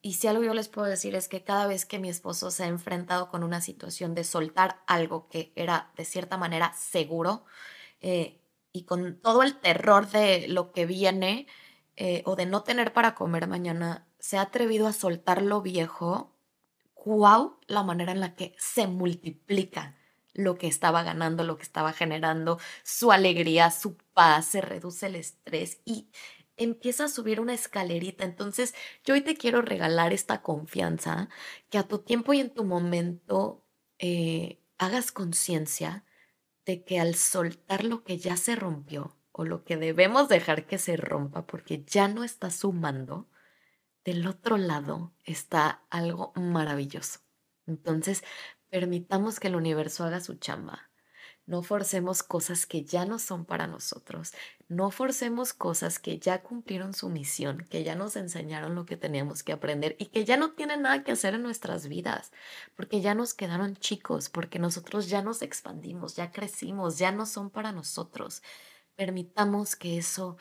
Y 0.00 0.14
si 0.14 0.28
algo 0.28 0.44
yo 0.44 0.54
les 0.54 0.68
puedo 0.68 0.86
decir 0.86 1.14
es 1.14 1.28
que 1.28 1.42
cada 1.42 1.66
vez 1.66 1.84
que 1.84 1.98
mi 1.98 2.08
esposo 2.08 2.50
se 2.50 2.64
ha 2.64 2.68
enfrentado 2.68 3.28
con 3.30 3.42
una 3.42 3.60
situación 3.60 4.14
de 4.14 4.24
soltar 4.24 4.80
algo 4.86 5.28
que 5.28 5.52
era 5.56 5.90
de 5.96 6.04
cierta 6.04 6.36
manera 6.36 6.72
seguro 6.74 7.44
eh, 8.00 8.40
y 8.72 8.84
con 8.84 9.20
todo 9.20 9.42
el 9.42 9.58
terror 9.58 10.08
de 10.10 10.46
lo 10.48 10.72
que 10.72 10.86
viene 10.86 11.46
eh, 11.96 12.22
o 12.26 12.36
de 12.36 12.46
no 12.46 12.62
tener 12.62 12.92
para 12.92 13.16
comer 13.16 13.48
mañana, 13.48 14.06
se 14.20 14.38
ha 14.38 14.42
atrevido 14.42 14.86
a 14.86 14.92
soltar 14.92 15.42
lo 15.42 15.62
viejo, 15.62 16.32
wow, 17.04 17.58
la 17.66 17.82
manera 17.82 18.12
en 18.12 18.20
la 18.20 18.34
que 18.34 18.54
se 18.58 18.86
multiplica 18.86 19.96
lo 20.34 20.56
que 20.56 20.68
estaba 20.68 21.02
ganando, 21.02 21.42
lo 21.42 21.56
que 21.56 21.64
estaba 21.64 21.92
generando, 21.92 22.60
su 22.84 23.10
alegría, 23.10 23.70
su 23.70 23.96
paz, 24.14 24.46
se 24.46 24.60
reduce 24.60 25.06
el 25.06 25.16
estrés 25.16 25.80
y 25.84 26.10
empieza 26.58 27.04
a 27.04 27.08
subir 27.08 27.40
una 27.40 27.54
escalerita. 27.54 28.24
Entonces, 28.24 28.74
yo 29.04 29.14
hoy 29.14 29.22
te 29.22 29.36
quiero 29.36 29.62
regalar 29.62 30.12
esta 30.12 30.42
confianza 30.42 31.28
que 31.70 31.78
a 31.78 31.84
tu 31.88 32.00
tiempo 32.00 32.32
y 32.34 32.40
en 32.40 32.50
tu 32.52 32.64
momento, 32.64 33.64
eh, 33.98 34.60
hagas 34.78 35.12
conciencia 35.12 36.04
de 36.64 36.84
que 36.84 37.00
al 37.00 37.14
soltar 37.14 37.84
lo 37.84 38.04
que 38.04 38.18
ya 38.18 38.36
se 38.36 38.56
rompió 38.56 39.16
o 39.32 39.44
lo 39.44 39.64
que 39.64 39.76
debemos 39.76 40.28
dejar 40.28 40.66
que 40.66 40.78
se 40.78 40.96
rompa 40.96 41.46
porque 41.46 41.84
ya 41.84 42.08
no 42.08 42.24
está 42.24 42.50
sumando, 42.50 43.28
del 44.04 44.26
otro 44.26 44.56
lado 44.56 45.12
está 45.24 45.84
algo 45.90 46.32
maravilloso. 46.34 47.20
Entonces, 47.66 48.24
permitamos 48.70 49.40
que 49.40 49.48
el 49.48 49.56
universo 49.56 50.04
haga 50.04 50.20
su 50.20 50.34
chamba. 50.36 50.87
No 51.48 51.62
forcemos 51.62 52.22
cosas 52.22 52.66
que 52.66 52.84
ya 52.84 53.06
no 53.06 53.18
son 53.18 53.46
para 53.46 53.66
nosotros. 53.66 54.34
No 54.68 54.90
forcemos 54.90 55.54
cosas 55.54 55.98
que 55.98 56.18
ya 56.18 56.42
cumplieron 56.42 56.92
su 56.92 57.08
misión, 57.08 57.66
que 57.70 57.84
ya 57.84 57.94
nos 57.94 58.16
enseñaron 58.16 58.74
lo 58.74 58.84
que 58.84 58.98
teníamos 58.98 59.42
que 59.42 59.52
aprender 59.52 59.96
y 59.98 60.06
que 60.06 60.26
ya 60.26 60.36
no 60.36 60.52
tienen 60.52 60.82
nada 60.82 61.02
que 61.04 61.12
hacer 61.12 61.32
en 61.32 61.42
nuestras 61.42 61.88
vidas, 61.88 62.32
porque 62.76 63.00
ya 63.00 63.14
nos 63.14 63.32
quedaron 63.32 63.76
chicos, 63.76 64.28
porque 64.28 64.58
nosotros 64.58 65.08
ya 65.08 65.22
nos 65.22 65.40
expandimos, 65.40 66.16
ya 66.16 66.32
crecimos, 66.32 66.98
ya 66.98 67.12
no 67.12 67.24
son 67.24 67.48
para 67.48 67.72
nosotros. 67.72 68.42
Permitamos 68.94 69.74
que 69.74 69.96
eso 69.96 70.36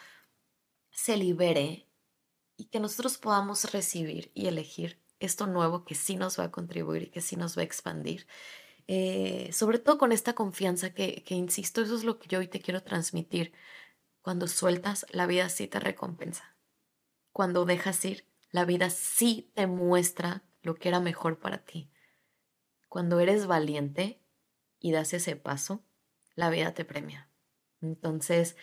se 0.91 1.15
libere 1.15 1.88
y 2.58 2.65
que 2.65 2.82
nosotros 2.82 3.17
podamos 3.17 3.72
recibir 3.72 4.30
y 4.34 4.48
elegir 4.48 5.00
esto 5.22 5.48
nuevo 5.48 5.86
que 5.86 5.96
sí 5.96 6.17
nos 6.17 6.38
va 6.38 6.46
a 6.46 6.52
contribuir 6.52 7.04
y 7.04 7.12
que 7.12 7.22
sí 7.22 7.38
nos 7.38 7.58
va 7.58 7.62
a 7.62 7.65
expandir. 7.65 8.28
Eh, 8.88 9.50
sobre 9.52 9.80
todo 9.80 9.97
con 9.97 10.12
esta 10.12 10.34
confianza 10.34 10.93
que, 10.93 11.23
que, 11.23 11.36
insisto, 11.36 11.82
eso 11.82 11.95
es 11.95 12.04
lo 12.04 12.19
que 12.19 12.28
yo 12.28 12.39
hoy 12.39 12.47
te 12.47 12.62
quiero 12.62 12.84
transmitir. 12.84 13.52
Cuando 14.21 14.47
sueltas, 14.47 15.06
la 15.10 15.28
vida 15.28 15.50
sí 15.50 15.67
te 15.67 15.80
recompensa. 15.80 16.56
Cuando 17.34 17.65
dejas 17.65 18.04
ir, 18.06 18.26
la 18.52 18.65
vida 18.65 18.89
sí 18.89 19.52
te 19.54 19.67
muestra 19.67 20.43
lo 20.62 20.76
que 20.76 20.89
era 20.89 21.00
mejor 21.00 21.39
para 21.39 21.60
ti. 21.60 21.89
Cuando 22.89 23.19
eres 23.19 23.45
valiente 23.45 24.21
y 24.80 24.91
das 24.91 25.13
ese 25.13 25.36
paso, 25.36 25.84
la 26.36 26.50
vida 26.50 26.73
te 26.73 26.86
premia. 26.86 27.30
Entonces, 27.82 28.56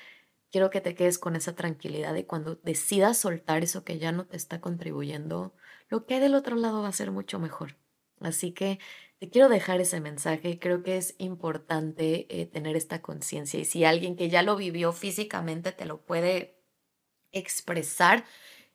quiero 0.51 0.71
que 0.71 0.81
te 0.81 0.95
quedes 0.95 1.19
con 1.19 1.37
esa 1.37 1.55
tranquilidad 1.55 2.15
de 2.15 2.27
cuando 2.27 2.57
decidas 2.57 3.19
soltar 3.19 3.63
eso 3.63 3.85
que 3.85 3.99
ya 3.99 4.13
no 4.13 4.27
te 4.27 4.37
está 4.37 4.61
contribuyendo, 4.61 5.55
lo 5.89 6.07
que 6.07 6.15
hay 6.15 6.21
del 6.21 6.35
otro 6.35 6.57
lado 6.57 6.83
va 6.83 6.89
a 6.89 6.93
ser 6.93 7.11
mucho 7.11 7.39
mejor. 7.39 7.77
Así 8.21 8.53
que 8.53 8.79
te 9.25 9.31
quiero 9.31 9.49
dejar 9.49 9.81
ese 9.81 10.01
mensaje. 10.01 10.59
Creo 10.59 10.83
que 10.83 10.99
es 10.99 11.15
importante 11.17 12.27
eh, 12.29 12.45
tener 12.45 12.77
esta 12.77 13.01
conciencia 13.01 13.59
y 13.59 13.65
si 13.65 13.85
alguien 13.85 14.17
que 14.17 14.29
ya 14.29 14.43
lo 14.43 14.55
vivió 14.55 14.93
físicamente 14.93 15.73
te 15.73 15.87
lo 15.87 16.05
puede 16.05 16.63
expresar, 17.33 18.27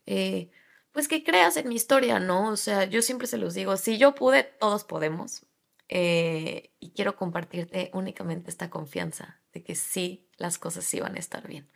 eh, 0.08 0.50
pues 0.92 1.08
que 1.08 1.24
creas 1.24 1.56
en 1.58 1.70
mi 1.70 1.76
historia, 1.76 2.20
¿no? 2.20 2.50
O 2.50 2.58
sea, 2.58 2.86
yo 2.86 3.04
siempre 3.04 3.28
se 3.28 3.38
los 3.38 3.54
digo, 3.54 3.78
si 3.78 4.00
yo 4.00 4.16
pude, 4.16 4.44
todos 4.44 4.86
podemos. 4.86 5.46
Eh, 5.88 6.74
y 6.80 6.94
quiero 6.94 7.16
compartirte 7.16 7.92
únicamente 7.94 8.50
esta 8.50 8.72
confianza 8.72 9.42
de 9.54 9.64
que 9.64 9.76
sí, 9.76 10.32
las 10.38 10.58
cosas 10.58 10.84
sí 10.84 11.00
van 11.00 11.16
a 11.16 11.20
estar 11.20 11.48
bien. 11.48 11.70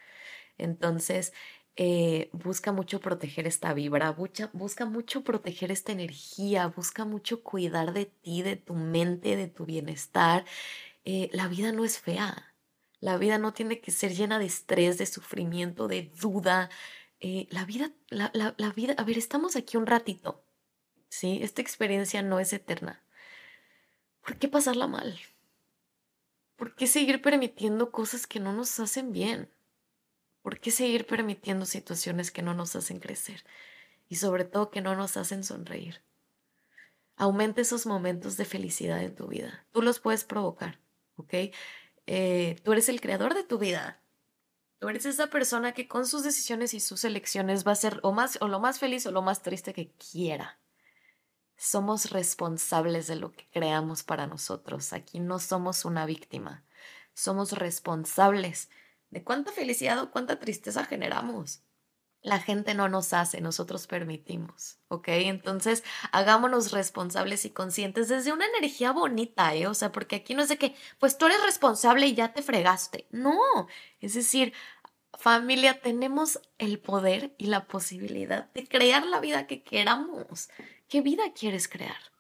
Entonces, 0.58 1.32
eh, 1.76 2.30
busca 2.34 2.72
mucho 2.72 3.00
proteger 3.00 3.48
esta 3.48 3.74
vibra, 3.74 4.12
busca, 4.12 4.50
busca 4.54 4.86
mucho 4.86 5.24
proteger 5.24 5.72
esta 5.72 5.92
energía, 5.92 6.68
busca 6.68 7.06
mucho 7.06 7.44
cuidar 7.44 7.94
de 7.94 8.06
ti, 8.06 8.42
de 8.44 8.56
tu 8.58 8.76
mente, 8.76 9.36
de 9.36 9.48
tu 9.48 9.66
bienestar. 9.66 10.46
Eh, 11.06 11.30
la 11.34 11.48
vida 11.48 11.72
no 11.72 11.86
es 11.86 12.00
fea, 12.00 12.56
la 13.00 13.18
vida 13.18 13.38
no 13.40 13.54
tiene 13.54 13.82
que 13.82 13.92
ser 13.92 14.14
llena 14.16 14.40
de 14.40 14.46
estrés, 14.46 14.98
de 14.98 15.06
sufrimiento, 15.08 15.88
de 15.88 16.12
duda. 16.22 16.70
la 17.50 17.66
vida, 17.66 17.92
la, 18.10 18.32
la, 18.34 18.54
la 18.58 18.72
vida, 18.72 18.96
a 18.98 19.04
ver, 19.04 19.18
estamos 19.18 19.56
aquí 19.56 19.78
un 19.78 19.88
ratito, 19.88 20.44
¿sí? 21.10 21.40
Esta 21.42 21.62
experiencia 21.62 22.22
no 22.22 22.40
es 22.40 22.54
eterna. 22.54 23.04
¿Por 24.22 24.38
qué 24.38 24.48
pasarla 24.48 24.88
mal? 24.88 25.20
¿Por 26.56 26.76
qué 26.76 26.88
seguir 26.88 27.22
permitiendo 27.22 27.92
cosas 27.92 28.26
que 28.28 28.40
no 28.40 28.54
nos 28.54 28.80
hacen 28.80 29.12
bien? 29.12 29.50
¿Por 30.44 30.60
qué 30.60 30.70
seguir 30.70 31.08
permitiendo 31.08 31.66
situaciones 31.66 32.30
que 32.30 32.44
no 32.44 32.54
nos 32.54 32.76
hacen 32.76 33.00
crecer? 33.00 33.44
Y 34.08 34.18
sobre 34.18 34.46
todo 34.46 34.70
que 34.70 34.82
no 34.82 34.96
nos 34.96 35.18
hacen 35.18 35.44
sonreír. 35.44 36.04
Aumenta 37.16 37.62
esos 37.62 37.88
momentos 37.88 38.38
de 38.38 38.46
felicidad 38.46 39.02
en 39.02 39.16
tu 39.16 39.28
vida. 39.28 39.66
Tú 39.72 39.82
los 39.82 40.00
puedes 40.00 40.24
provocar, 40.24 40.80
¿ok? 41.16 41.34
Eh, 42.06 42.58
tú 42.64 42.74
eres 42.74 42.88
el 42.90 43.02
creador 43.02 43.34
de 43.34 43.44
tu 43.44 43.58
vida. 43.58 44.00
Tú 44.78 44.90
eres 44.90 45.08
esa 45.08 45.32
persona 45.32 45.72
que 45.72 45.88
con 45.88 46.06
sus 46.06 46.24
decisiones 46.24 46.76
y 46.76 46.80
sus 46.80 47.04
elecciones 47.04 47.66
va 47.66 47.72
a 47.72 47.76
ser 47.76 48.00
o, 48.04 48.12
más, 48.12 48.38
o 48.40 48.48
lo 48.48 48.60
más 48.60 48.78
feliz 48.78 49.08
o 49.08 49.12
lo 49.12 49.24
más 49.24 49.42
triste 49.42 49.74
que 49.74 49.90
quiera 50.12 50.60
somos 51.64 52.12
responsables 52.12 53.08
de 53.08 53.16
lo 53.16 53.32
que 53.32 53.48
creamos 53.50 54.04
para 54.04 54.28
nosotros. 54.28 54.92
Aquí 54.92 55.20
no 55.20 55.40
somos 55.40 55.86
una 55.86 56.06
víctima. 56.06 56.66
Somos 57.14 57.54
responsables 57.54 58.70
de 59.14 59.24
cuánta 59.24 59.52
felicidad 59.52 60.00
o 60.02 60.12
cuánta 60.12 60.40
tristeza 60.40 60.86
generamos. 60.86 61.62
La 62.22 62.40
gente 62.40 62.74
no 62.74 62.88
nos 62.88 63.14
hace, 63.14 63.42
nosotros 63.42 63.86
permitimos, 63.86 64.80
¿ok? 64.88 65.10
Entonces, 65.10 65.84
hagámonos 66.12 66.72
responsables 66.72 67.44
y 67.46 67.52
conscientes 67.52 68.08
desde 68.08 68.32
una 68.32 68.46
energía 68.46 68.92
bonita, 68.92 69.54
¿eh? 69.54 69.68
O 69.68 69.74
sea, 69.74 69.92
porque 69.92 70.16
aquí 70.16 70.34
no 70.34 70.42
es 70.42 70.50
de 70.50 70.58
que, 70.58 70.74
pues 71.00 71.18
tú 71.18 71.26
eres 71.26 71.44
responsable 71.44 72.08
y 72.08 72.16
ya 72.16 72.34
te 72.34 72.42
fregaste. 72.42 73.08
No, 73.12 73.38
es 74.00 74.14
decir, 74.14 74.54
familia, 75.18 75.82
tenemos 75.82 76.40
el 76.58 76.80
poder 76.80 77.36
y 77.38 77.48
la 77.48 77.68
posibilidad 77.68 78.52
de 78.54 78.68
crear 78.68 79.06
la 79.06 79.20
vida 79.20 79.46
que 79.46 79.62
queramos. 79.62 80.50
¿Qué 80.88 81.02
vida 81.02 81.34
quieres 81.34 81.68
crear? 81.68 82.14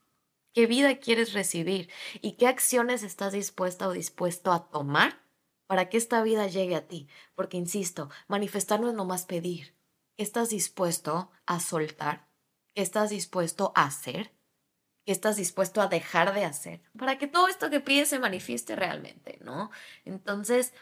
¿Qué 0.54 0.68
vida 0.68 0.98
quieres 0.98 1.32
recibir? 1.32 1.90
¿Y 2.22 2.34
qué 2.34 2.48
acciones 2.48 3.04
estás 3.04 3.32
dispuesta 3.32 3.88
o 3.88 3.94
dispuesto 3.94 4.52
a 4.52 4.70
tomar 4.70 5.23
para 5.68 5.90
que 5.90 5.98
esta 5.98 6.22
vida 6.24 6.48
llegue 6.48 6.76
a 6.76 6.88
ti? 6.88 7.08
Porque, 7.36 7.58
insisto, 7.58 8.10
manifestar 8.28 8.80
no 8.80 8.90
es 8.90 8.96
nomás 8.96 9.26
pedir. 9.26 9.76
¿Qué 10.16 10.24
estás 10.24 10.50
dispuesto 10.50 11.32
a 11.46 11.60
soltar? 11.60 12.28
¿Qué 12.76 12.82
estás 12.82 13.10
dispuesto 13.10 13.72
a 13.76 13.86
hacer? 13.86 14.32
¿Qué 15.06 15.12
estás 15.12 15.36
dispuesto 15.36 15.82
a 15.82 15.88
dejar 15.88 16.34
de 16.34 16.46
hacer? 16.46 16.82
Para 16.98 17.18
que 17.18 17.28
todo 17.28 17.48
esto 17.48 17.70
que 17.70 17.80
pides 17.80 18.10
se 18.10 18.20
manifieste 18.20 18.76
realmente, 18.76 19.40
¿no? 19.42 19.70
Entonces, 20.06 20.74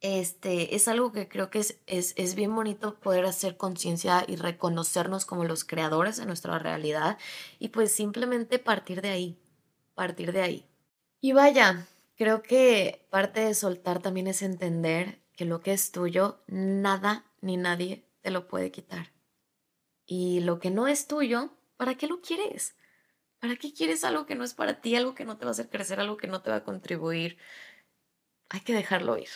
este, 0.00 0.74
es 0.74 0.86
algo 0.86 1.12
que 1.12 1.28
creo 1.28 1.48
que 1.48 1.60
es, 1.60 1.78
es, 1.86 2.12
es 2.16 2.34
bien 2.34 2.54
bonito 2.54 3.00
poder 3.00 3.24
hacer 3.24 3.56
conciencia 3.56 4.24
y 4.28 4.36
reconocernos 4.36 5.24
como 5.24 5.44
los 5.44 5.64
creadores 5.64 6.18
de 6.18 6.26
nuestra 6.26 6.58
realidad 6.58 7.16
y 7.58 7.68
pues 7.68 7.90
simplemente 7.92 8.58
partir 8.58 9.00
de 9.00 9.08
ahí, 9.08 9.38
partir 9.94 10.32
de 10.32 10.42
ahí. 10.42 10.66
Y 11.22 11.32
vaya, 11.32 11.86
creo 12.16 12.42
que 12.42 13.06
parte 13.10 13.40
de 13.40 13.54
soltar 13.54 14.00
también 14.00 14.26
es 14.26 14.42
entender 14.42 15.22
que 15.36 15.44
lo 15.44 15.60
que 15.60 15.72
es 15.72 15.92
tuyo, 15.92 16.42
nada 16.46 17.24
ni 17.40 17.56
nadie 17.56 18.08
te 18.20 18.30
lo 18.30 18.48
puede 18.48 18.70
quitar. 18.70 19.12
Y 20.06 20.40
lo 20.40 20.58
que 20.58 20.70
no 20.70 20.86
es 20.86 21.06
tuyo, 21.06 21.56
¿para 21.76 21.96
qué 21.96 22.06
lo 22.06 22.20
quieres? 22.20 22.76
¿Para 23.40 23.56
qué 23.56 23.72
quieres 23.72 24.04
algo 24.04 24.26
que 24.26 24.34
no 24.34 24.44
es 24.44 24.54
para 24.54 24.80
ti, 24.80 24.96
algo 24.96 25.14
que 25.14 25.24
no 25.24 25.36
te 25.36 25.44
va 25.44 25.50
a 25.50 25.52
hacer 25.52 25.68
crecer, 25.68 26.00
algo 26.00 26.16
que 26.16 26.26
no 26.28 26.42
te 26.42 26.50
va 26.50 26.56
a 26.56 26.64
contribuir? 26.64 27.38
Hay 28.48 28.60
que 28.60 28.74
dejarlo 28.74 29.18
ir. 29.18 29.28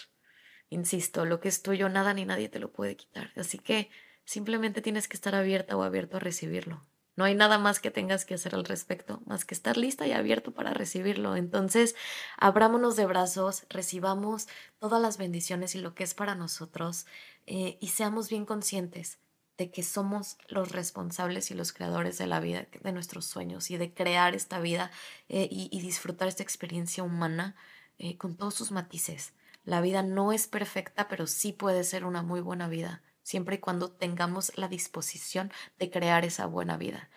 Insisto, 0.71 1.25
lo 1.25 1.41
que 1.41 1.49
es 1.49 1.63
tuyo, 1.63 1.89
nada 1.89 2.15
ni 2.15 2.25
nadie 2.25 2.49
te 2.49 2.59
lo 2.59 2.73
puede 2.73 2.97
quitar. 2.97 3.33
Así 3.37 3.59
que 3.59 3.91
simplemente 4.25 4.83
tienes 4.83 5.09
que 5.09 5.17
estar 5.17 5.35
abierta 5.35 5.77
o 5.77 5.83
abierto 5.83 6.19
a 6.19 6.21
recibirlo. 6.21 6.87
No 7.19 7.25
hay 7.25 7.35
nada 7.35 7.59
más 7.59 7.81
que 7.81 7.91
tengas 7.91 8.25
que 8.25 8.35
hacer 8.35 8.55
al 8.55 8.65
respecto, 8.65 9.23
más 9.27 9.45
que 9.45 9.53
estar 9.53 9.77
lista 9.77 10.07
y 10.07 10.13
abierto 10.13 10.55
para 10.55 10.73
recibirlo. 10.73 11.35
Entonces, 11.35 11.97
abrámonos 12.37 12.95
de 12.95 13.07
brazos, 13.07 13.67
recibamos 13.71 14.47
todas 14.79 15.03
las 15.03 15.19
bendiciones 15.19 15.75
y 15.75 15.81
lo 15.81 15.97
que 15.97 16.05
es 16.05 16.15
para 16.15 16.37
nosotros 16.37 17.07
eh, 17.47 17.77
y 17.81 17.89
seamos 17.89 18.29
bien 18.31 18.47
conscientes 18.47 19.19
de 19.57 19.73
que 19.73 19.83
somos 19.83 20.39
los 20.47 20.71
responsables 20.71 21.51
y 21.51 21.55
los 21.55 21.73
creadores 21.73 22.19
de 22.19 22.29
la 22.29 22.39
vida, 22.39 22.69
de 22.85 22.93
nuestros 22.93 23.27
sueños 23.27 23.73
y 23.73 23.79
de 23.79 23.93
crear 23.93 24.37
esta 24.37 24.61
vida 24.61 24.93
eh, 25.29 25.49
y, 25.51 25.81
disfrutar 25.81 26.29
esta 26.29 26.45
experiencia 26.45 27.03
humana 27.03 27.57
eh, 27.99 28.17
con 28.17 28.37
todos 28.37 28.55
sus 28.55 28.71
matices. 28.71 29.33
La 29.65 29.81
vida 29.81 30.05
no 30.05 30.33
es 30.33 30.47
perfecta, 30.47 31.09
pero 31.09 31.27
sí 31.27 31.53
puede 31.53 31.83
ser 31.83 32.05
una 32.05 32.23
muy 32.23 32.41
buena 32.41 32.69
vida, 32.69 33.03
siempre 33.29 33.57
y 33.57 33.59
cuando 33.59 33.91
tengamos 33.91 34.57
la 34.57 34.69
disposición 34.69 35.53
de 35.79 35.91
crear 35.91 36.25
esa 36.25 36.47
buena 36.47 36.79
vida, 36.79 37.11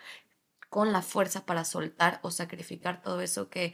con 0.69 0.91
la 0.91 1.02
fuerza 1.02 1.45
para 1.45 1.63
soltar 1.63 2.19
o 2.21 2.32
sacrificar 2.32 3.02
todo 3.02 3.21
eso 3.21 3.50
que 3.50 3.74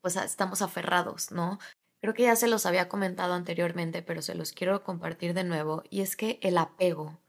pues 0.00 0.16
estamos 0.16 0.62
aferrados, 0.62 1.30
¿no? 1.30 1.60
Creo 2.00 2.12
que 2.12 2.24
ya 2.24 2.34
se 2.34 2.48
los 2.48 2.66
había 2.66 2.88
comentado 2.88 3.34
anteriormente, 3.34 4.02
pero 4.02 4.20
se 4.20 4.34
los 4.34 4.50
quiero 4.50 4.82
compartir 4.82 5.32
de 5.32 5.44
nuevo, 5.44 5.84
y 5.90 6.00
es 6.00 6.16
que 6.16 6.40
el 6.42 6.58
apego 6.58 7.20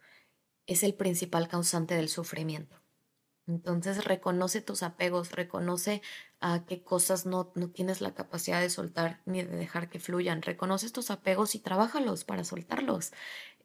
es 0.65 0.81
el 0.81 0.95
principal 0.95 1.47
causante 1.47 1.93
del 1.93 2.09
sufrimiento. 2.09 2.83
Entonces 3.45 4.05
reconoce 4.05 4.61
tus 4.61 4.83
apegos, 4.83 5.33
reconoce 5.33 6.01
a 6.39 6.65
qué 6.65 6.81
cosas 6.81 7.25
no, 7.25 7.51
no, 7.55 7.69
tienes 7.69 7.99
la 7.99 8.13
capacidad 8.13 8.61
de 8.61 8.69
soltar 8.69 9.21
ni 9.25 9.43
de 9.43 9.55
dejar 9.55 9.89
que 9.89 9.99
fluyan. 9.99 10.41
Reconoce 10.41 10.85
estos 10.85 11.11
apegos 11.11 11.53
y 11.55 11.59
trabájalos 11.59 12.23
para 12.23 12.43
soltarlos. 12.45 13.11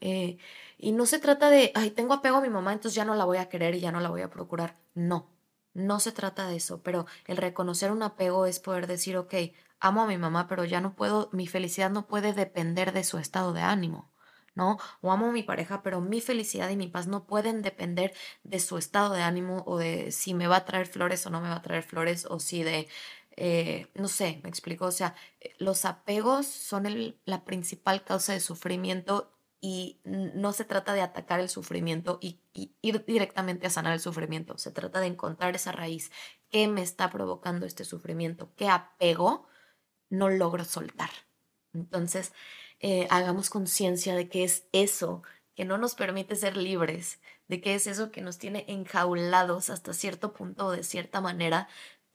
Eh, 0.00 0.38
y 0.78 0.92
no 0.92 1.06
se 1.06 1.18
trata 1.18 1.50
de, 1.50 1.72
ay, 1.74 1.90
tengo 1.90 2.14
apego 2.14 2.36
a 2.38 2.40
mi 2.40 2.50
mamá, 2.50 2.72
entonces 2.72 2.94
ya 2.94 3.04
no 3.04 3.14
la 3.14 3.24
voy 3.24 3.38
a 3.38 3.48
querer 3.48 3.74
y 3.74 3.80
ya 3.80 3.92
no 3.92 4.00
la 4.00 4.10
voy 4.10 4.22
a 4.22 4.30
procurar. 4.30 4.78
No, 4.94 5.30
no 5.74 6.00
se 6.00 6.12
trata 6.12 6.48
de 6.48 6.56
eso, 6.56 6.82
pero 6.82 7.06
el 7.26 7.36
reconocer 7.36 7.90
un 7.92 8.02
apego 8.02 8.46
es 8.46 8.60
poder 8.60 8.86
decir, 8.86 9.16
ok, 9.16 9.34
amo 9.80 10.02
a 10.02 10.06
mi 10.06 10.18
mamá, 10.18 10.46
pero 10.48 10.64
ya 10.64 10.80
no 10.80 10.94
puedo, 10.94 11.30
mi 11.32 11.46
felicidad 11.46 11.90
no 11.90 12.06
puede 12.06 12.32
depender 12.32 12.92
de 12.92 13.04
su 13.04 13.18
estado 13.18 13.52
de 13.52 13.62
ánimo. 13.62 14.12
¿no? 14.54 14.76
O 15.02 15.12
amo 15.12 15.26
a 15.28 15.32
mi 15.32 15.44
pareja, 15.44 15.82
pero 15.84 16.00
mi 16.00 16.20
felicidad 16.20 16.68
y 16.70 16.76
mi 16.76 16.88
paz 16.88 17.06
no 17.06 17.26
pueden 17.26 17.62
depender 17.62 18.12
de 18.42 18.58
su 18.58 18.76
estado 18.76 19.14
de 19.14 19.22
ánimo 19.22 19.62
o 19.66 19.78
de 19.78 20.10
si 20.10 20.34
me 20.34 20.48
va 20.48 20.56
a 20.56 20.64
traer 20.64 20.88
flores 20.88 21.24
o 21.26 21.30
no 21.30 21.40
me 21.40 21.48
va 21.48 21.56
a 21.56 21.62
traer 21.62 21.84
flores 21.84 22.26
o 22.26 22.40
si 22.40 22.64
de, 22.64 22.88
eh, 23.36 23.86
no 23.94 24.08
sé, 24.08 24.40
me 24.42 24.48
explico, 24.48 24.86
o 24.86 24.90
sea, 24.90 25.14
eh, 25.40 25.54
los 25.58 25.84
apegos 25.84 26.46
son 26.46 26.88
la 27.24 27.44
principal 27.44 28.02
causa 28.02 28.32
de 28.32 28.40
sufrimiento 28.40 29.37
y 29.60 30.00
no 30.04 30.52
se 30.52 30.64
trata 30.64 30.94
de 30.94 31.00
atacar 31.00 31.40
el 31.40 31.48
sufrimiento 31.48 32.18
y, 32.20 32.40
ir 32.80 33.04
directamente 33.04 33.66
a 33.66 33.70
sanar 33.70 33.92
el 33.92 34.00
sufrimiento, 34.00 34.56
se 34.58 34.70
trata 34.70 35.00
de 35.00 35.06
encontrar 35.08 35.54
esa 35.54 35.72
raíz, 35.72 36.10
qué 36.50 36.68
me 36.68 36.82
está 36.82 37.10
provocando 37.10 37.66
este 37.66 37.84
sufrimiento, 37.84 38.52
qué 38.56 38.68
apego 38.68 39.46
no 40.10 40.28
logro 40.28 40.64
soltar. 40.64 41.10
Entonces, 41.74 42.32
eh, 42.80 43.06
hagamos 43.10 43.50
conciencia 43.50 44.14
de 44.14 44.28
que 44.28 44.44
es 44.44 44.68
eso 44.72 45.22
que 45.54 45.64
no 45.64 45.76
nos 45.76 45.94
permite 45.96 46.36
ser 46.36 46.56
libres, 46.56 47.20
de 47.48 47.60
que 47.60 47.74
es 47.74 47.86
eso 47.86 48.12
que 48.12 48.20
nos 48.22 48.38
tiene 48.38 48.64
enjaulados 48.68 49.70
hasta 49.70 49.92
cierto 49.92 50.32
punto 50.32 50.66
o 50.66 50.70
de 50.70 50.84
cierta 50.84 51.20
manera, 51.20 51.68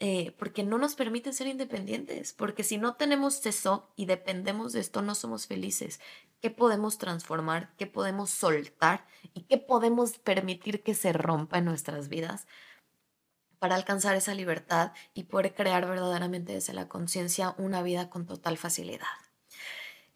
eh, 0.06 0.36
porque 0.38 0.64
no 0.64 0.78
nos 0.78 0.96
permite 0.96 1.32
ser 1.32 1.48
independientes, 1.48 2.34
porque 2.34 2.66
si 2.66 2.78
no 2.78 2.96
tenemos 2.96 3.46
eso 3.46 3.90
y 3.96 4.06
dependemos 4.06 4.74
de 4.74 4.82
esto, 4.82 5.02
no 5.02 5.16
somos 5.16 5.48
felices. 5.48 6.02
¿Qué 6.42 6.50
podemos 6.50 6.98
transformar? 6.98 7.74
¿Qué 7.78 7.88
podemos 7.88 8.30
soltar? 8.30 9.08
¿Y 9.34 9.44
qué 9.44 9.58
podemos 9.58 10.20
permitir 10.20 10.84
que 10.84 10.94
se 10.94 11.14
rompa 11.14 11.60
en 11.60 11.66
nuestras 11.66 12.10
vidas? 12.10 12.48
para 13.60 13.76
alcanzar 13.76 14.18
esa 14.18 14.34
libertad 14.34 14.92
y 15.14 15.24
poder 15.24 15.56
crear 15.56 15.88
verdaderamente 15.88 16.52
desde 16.52 16.74
la 16.74 16.90
conciencia 16.90 17.56
una 17.58 17.82
vida 17.82 18.10
con 18.10 18.26
total 18.26 18.58
facilidad. 18.58 19.08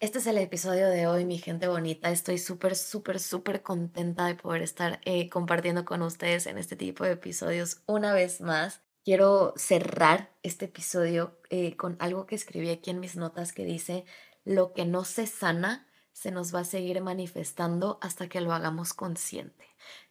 Este 0.02 0.19
es 0.19 0.28
el 0.28 0.38
episodio 0.38 0.89
de 0.89 1.08
hoy, 1.08 1.23
mi 1.23 1.38
gente 1.38 1.69
bonita. 1.69 2.12
Estoy 2.12 2.39
súper, 2.39 2.76
súper, 2.76 3.21
súper 3.21 3.62
contenta 3.62 4.26
de 4.26 4.36
poder 4.36 4.63
estar 4.63 5.00
eh, 5.06 5.30
compartiendo 5.30 5.86
con 5.86 6.02
ustedes 6.02 6.45
en 6.45 6.58
este 6.58 6.76
tipo 6.76 7.06
de 7.06 7.13
episodios 7.13 7.84
una 7.86 8.12
vez 8.12 8.41
más. 8.41 8.82
Quiero 9.08 9.54
cerrar 9.56 10.34
este 10.43 10.65
episodio 10.65 11.39
eh, 11.50 11.78
con 11.78 11.96
algo 12.02 12.26
que 12.26 12.36
escribí 12.36 12.70
aquí 12.72 12.89
en 12.89 13.00
mis 13.00 13.15
notas 13.15 13.54
que 13.54 13.63
dice, 13.63 14.04
lo 14.43 14.74
que 14.74 14.84
no 14.84 15.06
se 15.06 15.28
sana 15.28 15.88
se 16.12 16.30
nos 16.30 16.54
va 16.54 16.60
a 16.60 16.65
seguir 16.65 17.00
manifestando 17.00 18.00
hasta 18.02 18.28
que 18.28 18.41
lo 18.41 18.52
hagamos 18.52 18.93
consciente. 18.93 19.63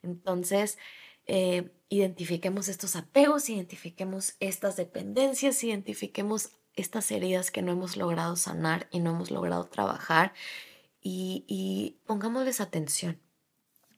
Entonces, 0.02 0.78
eh, 1.26 1.74
identifiquemos 1.90 2.68
estos 2.68 2.96
apegos, 2.96 3.50
identifiquemos 3.50 4.34
estas 4.40 4.76
dependencias, 4.76 5.62
identifiquemos 5.62 6.52
estas 6.72 7.10
heridas 7.10 7.50
que 7.50 7.60
no 7.60 7.72
hemos 7.72 7.98
logrado 7.98 8.34
sanar 8.34 8.88
y 8.90 9.00
no 9.00 9.10
hemos 9.10 9.30
logrado 9.30 9.64
trabajar 9.64 10.32
y, 11.02 11.44
y 11.46 12.00
pongámosles 12.06 12.62
atención. 12.62 13.20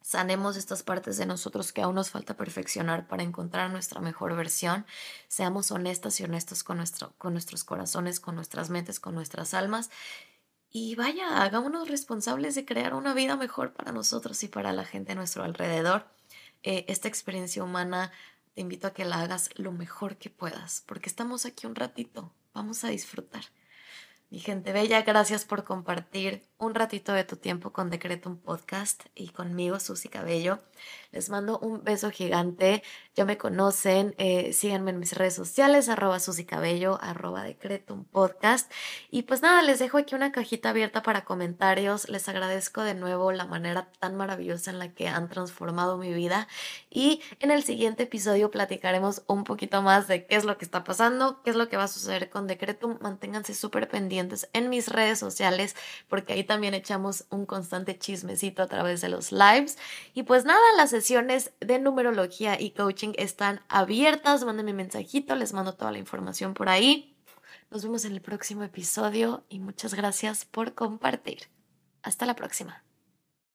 Sanemos 0.09 0.57
estas 0.57 0.83
partes 0.83 1.19
de 1.19 1.27
nosotros 1.27 1.71
que 1.71 1.83
aún 1.83 1.95
nos 1.95 2.09
falta 2.09 2.35
perfeccionar 2.35 3.07
para 3.09 3.23
encontrar 3.23 3.71
nuestra 3.71 4.01
mejor 4.01 4.35
versión. 4.35 4.87
Seamos 5.29 5.71
honestas 5.71 6.19
y 6.19 6.25
honestos 6.25 6.65
con, 6.65 6.79
nuestro, 6.79 7.13
con 7.19 7.35
nuestros 7.35 7.63
corazones, 7.63 8.19
con 8.19 8.35
nuestras 8.35 8.71
mentes, 8.71 9.01
con 9.01 9.15
nuestras 9.15 9.53
almas. 9.53 9.91
Y 10.71 10.95
vaya, 10.95 11.43
hagámonos 11.43 11.89
responsables 11.89 12.55
de 12.55 12.65
crear 12.65 12.95
una 12.95 13.13
vida 13.13 13.37
mejor 13.37 13.75
para 13.75 13.93
nosotros 13.93 14.43
y 14.45 14.49
para 14.49 14.73
la 14.73 14.87
gente 14.87 15.13
a 15.13 15.15
nuestro 15.15 15.45
alrededor. 15.45 16.07
Eh, 16.63 16.87
esta 16.89 17.09
experiencia 17.09 17.63
humana 17.63 18.11
te 18.55 18.63
invito 18.63 18.87
a 18.87 18.95
que 18.95 19.05
la 19.05 19.21
hagas 19.21 19.51
lo 19.57 19.73
mejor 19.73 20.17
que 20.17 20.31
puedas, 20.31 20.85
porque 20.87 21.11
estamos 21.11 21.45
aquí 21.45 21.67
un 21.67 21.75
ratito, 21.75 22.33
Vamos 22.55 22.83
a 22.83 22.89
disfrutar. 22.89 23.45
Mi 24.31 24.41
gente 24.41 24.73
bella, 24.73 25.03
gracias 25.03 25.45
por 25.45 25.65
compartir 25.65 26.48
un 26.59 26.75
ratito 26.75 27.13
de 27.13 27.25
tu 27.25 27.37
tiempo 27.37 27.73
con 27.73 27.89
Decreto 27.89 28.29
un 28.29 28.37
Podcast 28.37 29.05
y 29.15 29.29
conmigo, 29.29 29.79
Susy 29.79 30.09
Cabello. 30.09 30.59
Les 31.11 31.31
mando 31.31 31.59
un 31.59 31.83
beso 31.83 32.11
gigante. 32.11 32.83
Ya 33.15 33.25
me 33.25 33.39
conocen, 33.39 34.15
eh, 34.19 34.53
síganme 34.53 34.91
en 34.91 34.99
mis 34.99 35.13
redes 35.13 35.35
sociales, 35.35 35.89
arroba 35.89 36.21
Susy 36.21 36.45
Cabello, 36.45 36.99
arroba 37.01 37.43
Decreto 37.43 37.95
un 37.95 38.05
Podcast. 38.05 38.71
Y 39.11 39.23
pues 39.23 39.41
nada, 39.41 39.63
les 39.63 39.79
dejo 39.79 39.99
aquí 39.99 40.15
una 40.15 40.33
cajita 40.33 40.71
abierta 40.71 41.03
para 41.03 41.25
comentarios. 41.25 42.09
Les 42.09 42.29
agradezco 42.29 42.83
de 42.83 42.95
nuevo 42.95 43.33
la 43.33 43.47
manera 43.47 43.91
tan 44.01 44.17
maravillosa 44.17 44.71
en 44.71 44.79
la 44.79 44.93
que 44.93 45.09
han 45.09 45.29
transformado 45.29 45.97
mi 45.97 46.13
vida. 46.13 46.49
Y 46.91 47.23
en 47.41 47.51
el 47.51 47.63
siguiente 47.63 48.05
episodio 48.05 48.51
platicaremos 48.51 49.23
un 49.27 49.45
poquito 49.45 49.83
más 49.83 50.09
de 50.09 50.27
qué 50.27 50.37
es 50.37 50.45
lo 50.45 50.59
que 50.59 50.65
está 50.65 50.85
pasando, 50.85 51.43
qué 51.43 51.51
es 51.51 51.57
lo 51.57 51.69
que 51.69 51.77
va 51.77 51.85
a 51.85 51.89
suceder 51.89 52.31
con 52.31 52.47
Decretum. 52.47 52.99
Manténganse 53.01 53.55
súper 53.55 53.89
pendientes 53.89 54.49
en 54.53 54.69
mis 54.69 54.89
redes 54.89 55.19
sociales 55.19 55.75
porque 56.09 56.35
ahí 56.35 56.45
también 56.49 56.75
echamos 56.75 57.27
un 57.31 57.47
constante 57.47 57.97
chismecito 57.97 58.63
a 58.63 58.67
través 58.67 59.01
de 59.01 59.09
los 59.09 59.31
lives. 59.31 59.79
Y 60.15 60.25
pues 60.25 60.45
nada, 60.45 60.61
las 60.77 60.91
sesiones 60.91 61.53
de 61.61 61.79
numerología 61.79 62.61
y 62.61 62.71
coaching 62.71 63.13
están 63.17 63.61
abiertas. 63.69 64.45
Mándenme 64.45 64.73
mensajito, 64.73 65.37
les 65.37 65.53
mando 65.53 65.75
toda 65.75 65.93
la 65.93 65.99
información 65.99 66.55
por 66.55 66.69
ahí. 66.69 67.15
Nos 67.71 67.85
vemos 67.85 68.05
en 68.05 68.13
el 68.15 68.21
próximo 68.21 68.65
episodio 68.65 69.45
y 69.49 69.61
muchas 69.61 69.95
gracias 69.95 70.45
por 70.45 70.75
compartir. 70.75 71.43
Hasta 72.03 72.27
la 72.27 72.35
próxima. 72.35 72.88